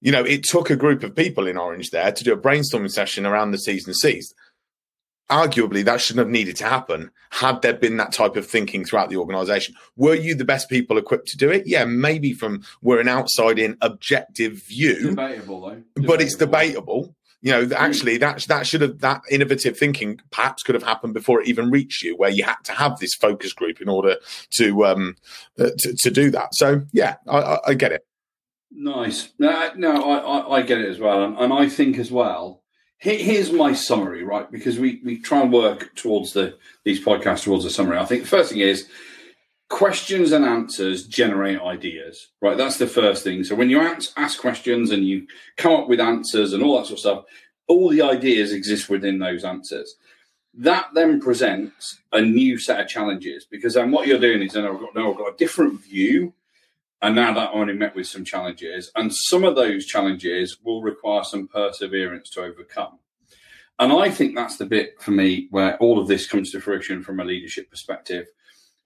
You 0.00 0.10
know 0.10 0.24
it 0.24 0.42
took 0.42 0.70
a 0.70 0.76
group 0.76 1.04
of 1.04 1.14
people 1.14 1.46
in 1.46 1.56
orange 1.56 1.90
there 1.90 2.10
to 2.10 2.24
do 2.24 2.32
a 2.32 2.36
brainstorming 2.36 2.90
session 2.90 3.26
around 3.26 3.52
the 3.52 3.58
T's 3.58 3.86
and 3.86 3.94
C's 3.94 4.34
arguably 5.30 5.84
that 5.84 6.00
shouldn't 6.00 6.26
have 6.26 6.32
needed 6.32 6.56
to 6.56 6.64
happen 6.64 7.10
had 7.30 7.62
there 7.62 7.74
been 7.74 7.96
that 7.96 8.12
type 8.12 8.36
of 8.36 8.46
thinking 8.46 8.84
throughout 8.84 9.08
the 9.10 9.16
organization. 9.16 9.74
Were 9.96 10.14
you 10.14 10.34
the 10.34 10.44
best 10.44 10.68
people 10.68 10.98
equipped 10.98 11.28
to 11.28 11.36
do 11.36 11.50
it? 11.50 11.66
Yeah 11.66 11.84
maybe 11.84 12.32
from 12.32 12.62
we're 12.82 13.00
an 13.00 13.08
outside 13.08 13.58
in 13.58 13.76
objective 13.80 14.62
view 14.64 15.10
debatable 15.10 15.60
though. 15.62 15.68
debatable. 15.70 16.06
but 16.06 16.20
it's 16.20 16.34
debatable. 16.34 17.16
you 17.40 17.50
know 17.52 17.68
actually 17.76 18.18
that 18.18 18.40
that 18.48 18.66
should 18.66 18.82
have 18.82 18.98
that 19.00 19.22
innovative 19.30 19.76
thinking 19.78 20.20
perhaps 20.30 20.62
could 20.62 20.74
have 20.74 20.84
happened 20.84 21.14
before 21.14 21.40
it 21.40 21.48
even 21.48 21.70
reached 21.70 22.02
you 22.02 22.16
where 22.16 22.30
you 22.30 22.44
had 22.44 22.56
to 22.64 22.72
have 22.72 22.98
this 22.98 23.14
focus 23.14 23.52
group 23.52 23.80
in 23.80 23.88
order 23.88 24.16
to 24.50 24.84
um 24.84 25.16
uh, 25.58 25.70
to, 25.78 25.94
to 25.98 26.10
do 26.10 26.30
that. 26.30 26.54
So 26.54 26.82
yeah 26.92 27.16
I, 27.26 27.38
I, 27.38 27.58
I 27.68 27.74
get 27.74 27.92
it. 27.92 28.06
Nice. 28.76 29.32
No, 29.38 29.70
no 29.76 30.10
I, 30.10 30.56
I 30.56 30.62
get 30.62 30.80
it 30.80 30.88
as 30.90 30.98
well 30.98 31.22
and, 31.22 31.36
and 31.38 31.52
i 31.52 31.68
think 31.68 31.96
as 31.96 32.10
well 32.10 32.63
here's 32.98 33.52
my 33.52 33.72
summary, 33.74 34.24
right? 34.24 34.50
Because 34.50 34.78
we, 34.78 35.00
we 35.04 35.18
try 35.18 35.40
and 35.42 35.52
work 35.52 35.94
towards 35.94 36.32
the 36.32 36.56
these 36.84 37.04
podcasts 37.04 37.44
towards 37.44 37.64
a 37.64 37.70
summary. 37.70 37.98
I 37.98 38.04
think 38.06 38.22
the 38.22 38.28
first 38.28 38.50
thing 38.52 38.60
is 38.60 38.88
questions 39.68 40.32
and 40.32 40.44
answers 40.44 41.06
generate 41.06 41.60
ideas, 41.60 42.28
right? 42.40 42.56
That's 42.56 42.78
the 42.78 42.86
first 42.86 43.24
thing. 43.24 43.44
So 43.44 43.54
when 43.54 43.70
you 43.70 43.80
ask, 43.80 44.12
ask 44.16 44.40
questions 44.40 44.90
and 44.90 45.06
you 45.06 45.26
come 45.56 45.72
up 45.74 45.88
with 45.88 46.00
answers 46.00 46.52
and 46.52 46.62
all 46.62 46.78
that 46.78 46.86
sort 46.86 46.98
of 46.98 47.00
stuff, 47.00 47.24
all 47.66 47.88
the 47.88 48.02
ideas 48.02 48.52
exist 48.52 48.88
within 48.88 49.18
those 49.18 49.44
answers. 49.44 49.96
that 50.56 50.86
then 50.94 51.20
presents 51.20 51.98
a 52.12 52.20
new 52.20 52.58
set 52.58 52.80
of 52.80 52.88
challenges 52.88 53.44
because 53.50 53.74
then 53.74 53.90
what 53.90 54.06
you're 54.06 54.18
doing 54.20 54.42
is 54.42 54.52
then 54.52 54.64
I've 54.64 54.78
got 54.78 54.94
now 54.94 55.10
I've 55.10 55.18
got 55.18 55.34
a 55.34 55.36
different 55.36 55.80
view, 55.82 56.32
and 57.04 57.14
now 57.14 57.34
that 57.34 57.50
only 57.52 57.74
met 57.74 57.94
with 57.94 58.06
some 58.06 58.24
challenges, 58.24 58.90
and 58.96 59.14
some 59.14 59.44
of 59.44 59.56
those 59.56 59.84
challenges 59.84 60.56
will 60.64 60.80
require 60.80 61.22
some 61.22 61.46
perseverance 61.46 62.30
to 62.30 62.40
overcome. 62.40 62.98
And 63.78 63.92
I 63.92 64.08
think 64.08 64.34
that's 64.34 64.56
the 64.56 64.64
bit 64.64 64.94
for 65.02 65.10
me 65.10 65.48
where 65.50 65.76
all 65.76 65.98
of 65.98 66.08
this 66.08 66.26
comes 66.26 66.50
to 66.52 66.62
fruition 66.62 67.02
from 67.02 67.20
a 67.20 67.24
leadership 67.26 67.68
perspective. 67.68 68.28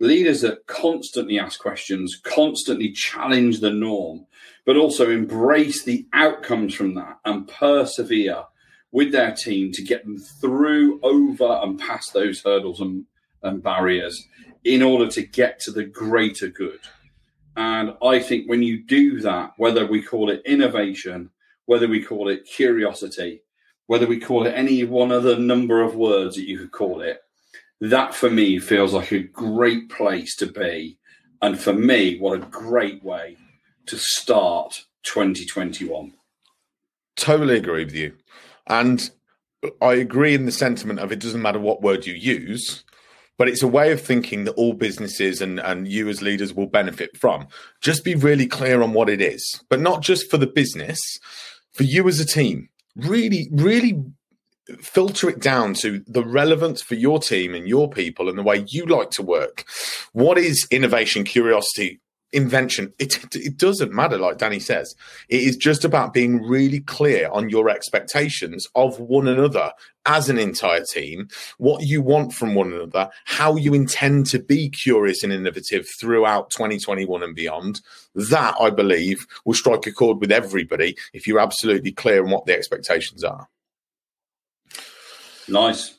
Leaders 0.00 0.40
that 0.40 0.66
constantly 0.66 1.38
ask 1.38 1.60
questions, 1.60 2.20
constantly 2.24 2.90
challenge 2.90 3.60
the 3.60 3.70
norm, 3.70 4.26
but 4.66 4.76
also 4.76 5.12
embrace 5.12 5.84
the 5.84 6.04
outcomes 6.12 6.74
from 6.74 6.96
that 6.96 7.20
and 7.24 7.46
persevere 7.46 8.46
with 8.90 9.12
their 9.12 9.32
team 9.32 9.70
to 9.70 9.82
get 9.84 10.04
them 10.04 10.18
through, 10.18 10.98
over, 11.04 11.60
and 11.62 11.78
past 11.78 12.12
those 12.14 12.42
hurdles 12.42 12.80
and, 12.80 13.04
and 13.44 13.62
barriers 13.62 14.26
in 14.64 14.82
order 14.82 15.06
to 15.06 15.22
get 15.22 15.60
to 15.60 15.70
the 15.70 15.84
greater 15.84 16.48
good. 16.48 16.80
And 17.56 17.94
I 18.02 18.20
think 18.20 18.48
when 18.48 18.62
you 18.62 18.84
do 18.84 19.20
that, 19.20 19.52
whether 19.56 19.86
we 19.86 20.02
call 20.02 20.30
it 20.30 20.42
innovation, 20.44 21.30
whether 21.66 21.88
we 21.88 22.02
call 22.02 22.28
it 22.28 22.46
curiosity, 22.46 23.42
whether 23.86 24.06
we 24.06 24.20
call 24.20 24.46
it 24.46 24.54
any 24.54 24.84
one 24.84 25.10
other 25.10 25.38
number 25.38 25.82
of 25.82 25.94
words 25.94 26.36
that 26.36 26.46
you 26.46 26.58
could 26.58 26.72
call 26.72 27.00
it, 27.00 27.20
that 27.80 28.14
for 28.14 28.30
me 28.30 28.58
feels 28.58 28.92
like 28.92 29.12
a 29.12 29.20
great 29.20 29.88
place 29.88 30.36
to 30.36 30.46
be. 30.46 30.98
And 31.40 31.58
for 31.58 31.72
me, 31.72 32.18
what 32.18 32.38
a 32.38 32.46
great 32.46 33.02
way 33.02 33.36
to 33.86 33.96
start 33.96 34.84
2021. 35.04 36.12
Totally 37.16 37.56
agree 37.56 37.84
with 37.84 37.94
you. 37.94 38.14
And 38.66 39.10
I 39.80 39.94
agree 39.94 40.34
in 40.34 40.46
the 40.46 40.52
sentiment 40.52 41.00
of 41.00 41.10
it 41.10 41.20
doesn't 41.20 41.42
matter 41.42 41.58
what 41.58 41.82
word 41.82 42.06
you 42.06 42.14
use, 42.14 42.84
but 43.38 43.48
it's 43.48 43.62
a 43.62 43.68
way 43.68 43.92
of 43.92 44.00
thinking 44.00 44.44
that 44.44 44.52
all 44.52 44.74
businesses 44.74 45.40
and, 45.40 45.60
and 45.60 45.88
you 45.88 46.08
as 46.08 46.20
leaders 46.20 46.52
will 46.52 46.66
benefit 46.66 47.16
from. 47.16 47.46
Just 47.80 48.04
be 48.04 48.14
really 48.14 48.46
clear 48.46 48.82
on 48.82 48.92
what 48.92 49.08
it 49.08 49.22
is, 49.22 49.62
but 49.70 49.80
not 49.80 50.02
just 50.02 50.30
for 50.30 50.36
the 50.36 50.46
business, 50.46 51.00
for 51.72 51.84
you 51.84 52.06
as 52.08 52.20
a 52.20 52.26
team. 52.26 52.68
Really, 52.96 53.48
really 53.52 54.02
filter 54.80 55.30
it 55.30 55.40
down 55.40 55.72
to 55.72 56.02
the 56.06 56.24
relevance 56.24 56.82
for 56.82 56.94
your 56.94 57.18
team 57.18 57.54
and 57.54 57.66
your 57.66 57.88
people 57.88 58.28
and 58.28 58.36
the 58.36 58.42
way 58.42 58.64
you 58.68 58.84
like 58.84 59.10
to 59.12 59.22
work. 59.22 59.64
What 60.12 60.36
is 60.36 60.66
innovation, 60.70 61.24
curiosity, 61.24 62.00
invention. 62.32 62.92
It, 62.98 63.34
it 63.34 63.56
doesn't 63.56 63.92
matter 63.92 64.18
like 64.18 64.38
danny 64.38 64.60
says. 64.60 64.94
It 65.28 65.42
is 65.42 65.56
just 65.56 65.84
about 65.84 66.12
being 66.12 66.42
really 66.42 66.80
clear 66.80 67.28
on 67.30 67.48
your 67.48 67.68
expectations 67.68 68.66
of 68.74 68.98
one 69.00 69.28
another 69.28 69.72
as 70.06 70.28
an 70.28 70.38
entire 70.38 70.82
team 70.90 71.28
what 71.58 71.82
you 71.82 72.00
want 72.00 72.32
from 72.32 72.54
one 72.54 72.72
another 72.72 73.10
how 73.26 73.56
you 73.56 73.74
intend 73.74 74.24
to 74.24 74.38
be 74.38 74.70
curious 74.70 75.22
and 75.22 75.32
innovative 75.32 75.86
throughout 76.00 76.50
2021 76.50 77.22
and 77.22 77.34
beyond. 77.34 77.80
That 78.14 78.54
i 78.60 78.70
believe 78.70 79.26
will 79.44 79.54
strike 79.54 79.86
a 79.86 79.92
chord 79.92 80.20
with 80.20 80.32
everybody 80.32 80.96
if 81.12 81.26
you're 81.26 81.40
absolutely 81.40 81.92
clear 81.92 82.24
on 82.24 82.30
what 82.30 82.46
the 82.46 82.54
expectations 82.54 83.24
are. 83.24 83.48
Nice 85.48 85.97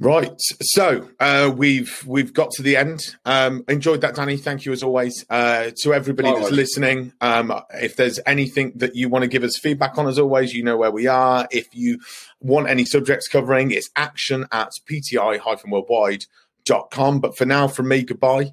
Right. 0.00 0.40
So 0.60 1.08
uh, 1.20 1.52
we've 1.54 2.02
we've 2.06 2.32
got 2.32 2.50
to 2.52 2.62
the 2.62 2.76
end. 2.76 3.00
Um, 3.24 3.64
enjoyed 3.68 4.00
that, 4.02 4.14
Danny. 4.14 4.36
Thank 4.36 4.64
you 4.64 4.72
as 4.72 4.82
always. 4.82 5.24
Uh, 5.28 5.70
to 5.82 5.94
everybody 5.94 6.32
that's 6.32 6.50
listening, 6.50 7.12
um, 7.20 7.52
if 7.74 7.96
there's 7.96 8.18
anything 8.26 8.72
that 8.76 8.96
you 8.96 9.08
want 9.08 9.22
to 9.22 9.28
give 9.28 9.44
us 9.44 9.56
feedback 9.58 9.98
on, 9.98 10.06
as 10.06 10.18
always, 10.18 10.54
you 10.54 10.62
know 10.62 10.76
where 10.76 10.90
we 10.90 11.06
are. 11.06 11.48
If 11.50 11.74
you 11.74 12.00
want 12.40 12.68
any 12.68 12.84
subjects 12.84 13.28
covering, 13.28 13.70
it's 13.70 13.88
action 13.96 14.46
at 14.52 14.72
pti-worldwide.com. 14.90 17.20
But 17.20 17.36
for 17.36 17.44
now, 17.44 17.68
from 17.68 17.88
me, 17.88 18.02
goodbye. 18.02 18.52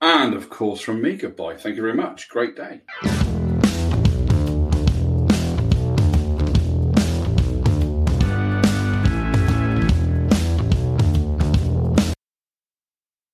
And 0.00 0.34
of 0.34 0.50
course, 0.50 0.80
from 0.80 1.00
me, 1.00 1.14
goodbye. 1.16 1.56
Thank 1.56 1.76
you 1.76 1.82
very 1.82 1.94
much. 1.94 2.28
Great 2.28 2.56
day. 2.56 2.80